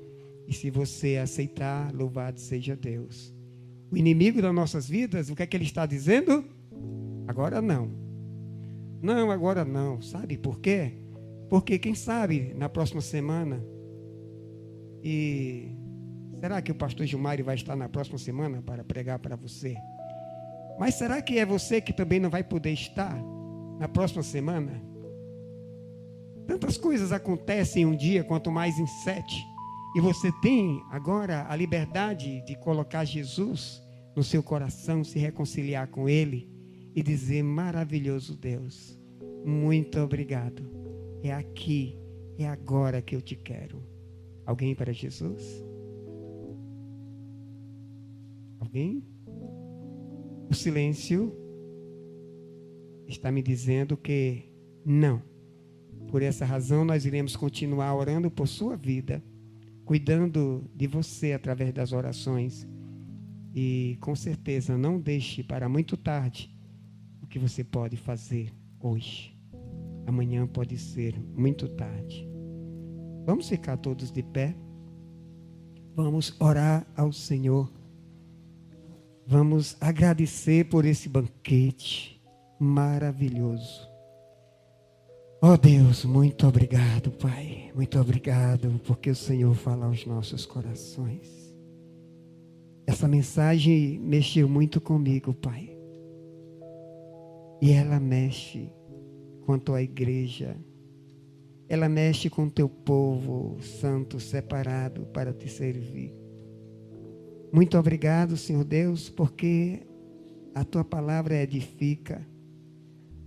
e 0.46 0.52
se 0.52 0.70
você 0.70 1.16
aceitar, 1.16 1.94
louvado 1.94 2.40
seja 2.40 2.76
Deus. 2.76 3.32
O 3.90 3.96
inimigo 3.96 4.42
das 4.42 4.54
nossas 4.54 4.88
vidas, 4.88 5.30
o 5.30 5.34
que 5.36 5.42
é 5.42 5.46
que 5.46 5.56
ele 5.56 5.64
está 5.64 5.86
dizendo? 5.86 6.44
Agora 7.26 7.62
não. 7.62 7.90
Não, 9.00 9.30
agora 9.30 9.64
não. 9.64 10.02
Sabe 10.02 10.36
por 10.36 10.60
quê? 10.60 10.92
Porque 11.48 11.78
quem 11.78 11.94
sabe 11.94 12.52
na 12.56 12.68
próxima 12.68 13.00
semana 13.00 13.64
e 15.02 15.68
será 16.40 16.60
que 16.60 16.72
o 16.72 16.74
pastor 16.74 17.06
Gilmário 17.06 17.44
vai 17.44 17.54
estar 17.54 17.76
na 17.76 17.88
próxima 17.88 18.18
semana 18.18 18.60
para 18.62 18.82
pregar 18.82 19.18
para 19.18 19.36
você? 19.36 19.76
Mas 20.78 20.94
será 20.94 21.22
que 21.22 21.38
é 21.38 21.46
você 21.46 21.80
que 21.80 21.92
também 21.92 22.18
não 22.18 22.30
vai 22.30 22.42
poder 22.42 22.72
estar 22.72 23.16
na 23.78 23.86
próxima 23.86 24.22
semana? 24.22 24.82
Tantas 26.46 26.76
coisas 26.76 27.12
acontecem 27.12 27.82
em 27.82 27.86
um 27.86 27.96
dia, 27.96 28.22
quanto 28.22 28.50
mais 28.50 28.78
em 28.78 28.86
sete. 28.86 29.44
E 29.94 30.00
você 30.00 30.32
tem 30.42 30.82
agora 30.90 31.46
a 31.48 31.56
liberdade 31.56 32.44
de 32.44 32.56
colocar 32.56 33.04
Jesus 33.04 33.82
no 34.16 34.22
seu 34.22 34.42
coração, 34.42 35.04
se 35.04 35.18
reconciliar 35.18 35.88
com 35.88 36.08
Ele 36.08 36.48
e 36.94 37.02
dizer: 37.02 37.42
maravilhoso 37.42 38.36
Deus, 38.36 38.98
muito 39.44 39.98
obrigado. 40.00 40.62
É 41.22 41.32
aqui, 41.32 41.98
é 42.38 42.46
agora 42.46 43.00
que 43.00 43.14
eu 43.14 43.22
te 43.22 43.36
quero. 43.36 43.82
Alguém 44.44 44.74
para 44.74 44.92
Jesus? 44.92 45.64
Alguém? 48.60 49.02
O 50.50 50.54
silêncio 50.54 51.32
está 53.06 53.30
me 53.30 53.42
dizendo 53.42 53.96
que 53.96 54.52
não. 54.84 55.22
Por 56.08 56.22
essa 56.22 56.44
razão, 56.44 56.84
nós 56.84 57.04
iremos 57.04 57.36
continuar 57.36 57.94
orando 57.94 58.30
por 58.30 58.46
sua 58.46 58.76
vida 58.76 59.22
cuidando 59.84 60.64
de 60.74 60.86
você 60.86 61.32
através 61.32 61.72
das 61.72 61.92
orações. 61.92 62.66
E 63.54 63.96
com 64.00 64.16
certeza 64.16 64.76
não 64.76 64.98
deixe 64.98 65.42
para 65.42 65.68
muito 65.68 65.96
tarde 65.96 66.50
o 67.22 67.26
que 67.26 67.38
você 67.38 67.62
pode 67.62 67.96
fazer 67.96 68.52
hoje. 68.80 69.36
Amanhã 70.06 70.46
pode 70.46 70.76
ser 70.76 71.18
muito 71.34 71.68
tarde. 71.68 72.28
Vamos 73.24 73.48
ficar 73.48 73.76
todos 73.76 74.10
de 74.10 74.22
pé. 74.22 74.56
Vamos 75.94 76.38
orar 76.40 76.86
ao 76.96 77.12
Senhor. 77.12 77.72
Vamos 79.26 79.76
agradecer 79.80 80.68
por 80.68 80.84
esse 80.84 81.08
banquete 81.08 82.20
maravilhoso. 82.58 83.93
Oh 85.46 85.58
Deus, 85.58 86.06
muito 86.06 86.46
obrigado, 86.46 87.10
Pai. 87.10 87.70
Muito 87.74 88.00
obrigado 88.00 88.80
porque 88.86 89.10
o 89.10 89.14
Senhor 89.14 89.54
fala 89.54 89.84
aos 89.84 90.06
nossos 90.06 90.46
corações. 90.46 91.54
Essa 92.86 93.06
mensagem 93.06 93.98
mexeu 93.98 94.48
muito 94.48 94.80
comigo, 94.80 95.34
Pai. 95.34 95.76
E 97.60 97.72
ela 97.72 98.00
mexe 98.00 98.72
a 99.46 99.58
tua 99.58 99.82
igreja. 99.82 100.56
Ela 101.68 101.90
mexe 101.90 102.30
com 102.30 102.44
o 102.44 102.50
teu 102.50 102.66
povo 102.66 103.60
santo 103.60 104.18
separado 104.18 105.04
para 105.12 105.30
te 105.34 105.50
servir. 105.50 106.14
Muito 107.52 107.76
obrigado, 107.76 108.38
Senhor 108.38 108.64
Deus, 108.64 109.10
porque 109.10 109.82
a 110.54 110.64
tua 110.64 110.84
palavra 110.84 111.36
edifica 111.36 112.26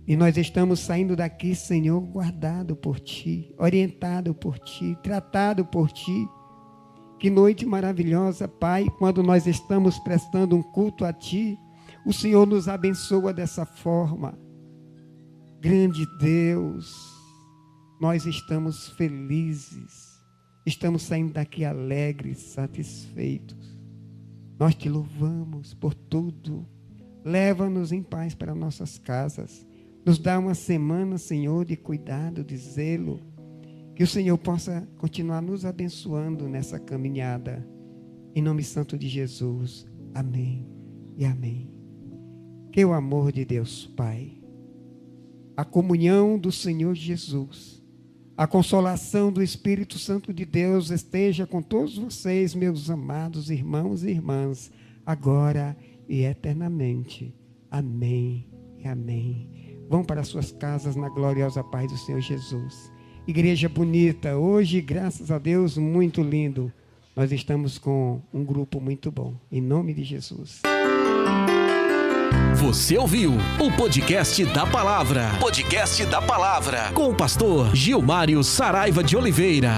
e 0.08 0.16
nós 0.16 0.38
estamos 0.38 0.80
saindo 0.80 1.14
daqui, 1.14 1.54
Senhor, 1.54 2.00
guardado 2.00 2.74
por 2.74 2.98
Ti, 2.98 3.54
orientado 3.58 4.34
por 4.34 4.58
Ti, 4.58 4.96
tratado 5.02 5.66
por 5.66 5.92
Ti. 5.92 6.26
Que 7.18 7.28
noite 7.28 7.66
maravilhosa, 7.66 8.48
Pai, 8.48 8.86
quando 8.98 9.22
nós 9.22 9.46
estamos 9.46 9.98
prestando 9.98 10.56
um 10.56 10.62
culto 10.62 11.04
a 11.04 11.12
Ti, 11.12 11.58
o 12.06 12.12
Senhor 12.14 12.46
nos 12.46 12.68
abençoa 12.68 13.34
dessa 13.34 13.66
forma. 13.66 14.32
Grande 15.60 16.06
Deus, 16.18 16.90
nós 18.00 18.24
estamos 18.24 18.88
felizes, 18.96 20.22
estamos 20.64 21.02
saindo 21.02 21.34
daqui 21.34 21.66
alegres, 21.66 22.38
satisfeitos. 22.38 23.78
Nós 24.58 24.74
te 24.74 24.88
louvamos 24.88 25.74
por 25.74 25.92
tudo. 25.92 26.66
Leva-nos 27.22 27.92
em 27.92 28.02
paz 28.02 28.34
para 28.34 28.54
nossas 28.54 28.96
casas. 28.96 29.67
Nos 30.08 30.18
dá 30.18 30.38
uma 30.38 30.54
semana, 30.54 31.18
Senhor, 31.18 31.66
de 31.66 31.76
cuidado, 31.76 32.42
de 32.42 32.56
zelo. 32.56 33.20
Que 33.94 34.02
o 34.02 34.06
Senhor 34.06 34.38
possa 34.38 34.88
continuar 34.96 35.42
nos 35.42 35.66
abençoando 35.66 36.48
nessa 36.48 36.78
caminhada. 36.78 37.68
Em 38.34 38.40
nome 38.40 38.64
santo 38.64 38.96
de 38.96 39.06
Jesus. 39.06 39.86
Amém 40.14 40.66
e 41.14 41.26
amém. 41.26 41.70
Que 42.72 42.82
o 42.86 42.94
amor 42.94 43.32
de 43.32 43.44
Deus 43.44 43.84
Pai, 43.84 44.40
a 45.54 45.62
comunhão 45.62 46.38
do 46.38 46.50
Senhor 46.50 46.94
Jesus, 46.94 47.84
a 48.34 48.46
consolação 48.46 49.30
do 49.30 49.42
Espírito 49.42 49.98
Santo 49.98 50.32
de 50.32 50.46
Deus 50.46 50.88
esteja 50.88 51.46
com 51.46 51.60
todos 51.60 51.98
vocês, 51.98 52.54
meus 52.54 52.88
amados 52.88 53.50
irmãos 53.50 54.04
e 54.04 54.08
irmãs, 54.08 54.72
agora 55.04 55.76
e 56.08 56.22
eternamente. 56.22 57.34
Amém 57.70 58.48
e 58.78 58.88
amém. 58.88 59.67
Vão 59.88 60.04
para 60.04 60.22
suas 60.22 60.52
casas 60.52 60.94
na 60.94 61.08
gloriosa 61.08 61.64
paz 61.64 61.90
do 61.90 61.96
Senhor 61.96 62.20
Jesus. 62.20 62.92
Igreja 63.26 63.68
bonita, 63.68 64.36
hoje, 64.36 64.80
graças 64.80 65.30
a 65.30 65.38
Deus, 65.38 65.78
muito 65.78 66.22
lindo. 66.22 66.70
Nós 67.16 67.32
estamos 67.32 67.78
com 67.78 68.20
um 68.32 68.44
grupo 68.44 68.80
muito 68.80 69.10
bom. 69.10 69.34
Em 69.50 69.60
nome 69.60 69.94
de 69.94 70.04
Jesus. 70.04 70.62
Você 72.56 72.98
ouviu 72.98 73.32
o 73.58 73.76
podcast 73.76 74.44
da 74.46 74.66
palavra. 74.66 75.30
Podcast 75.40 76.04
da 76.06 76.20
palavra. 76.20 76.92
Com 76.92 77.10
o 77.10 77.14
pastor 77.14 77.74
Gilmário 77.74 78.42
Saraiva 78.44 79.02
de 79.02 79.16
Oliveira. 79.16 79.72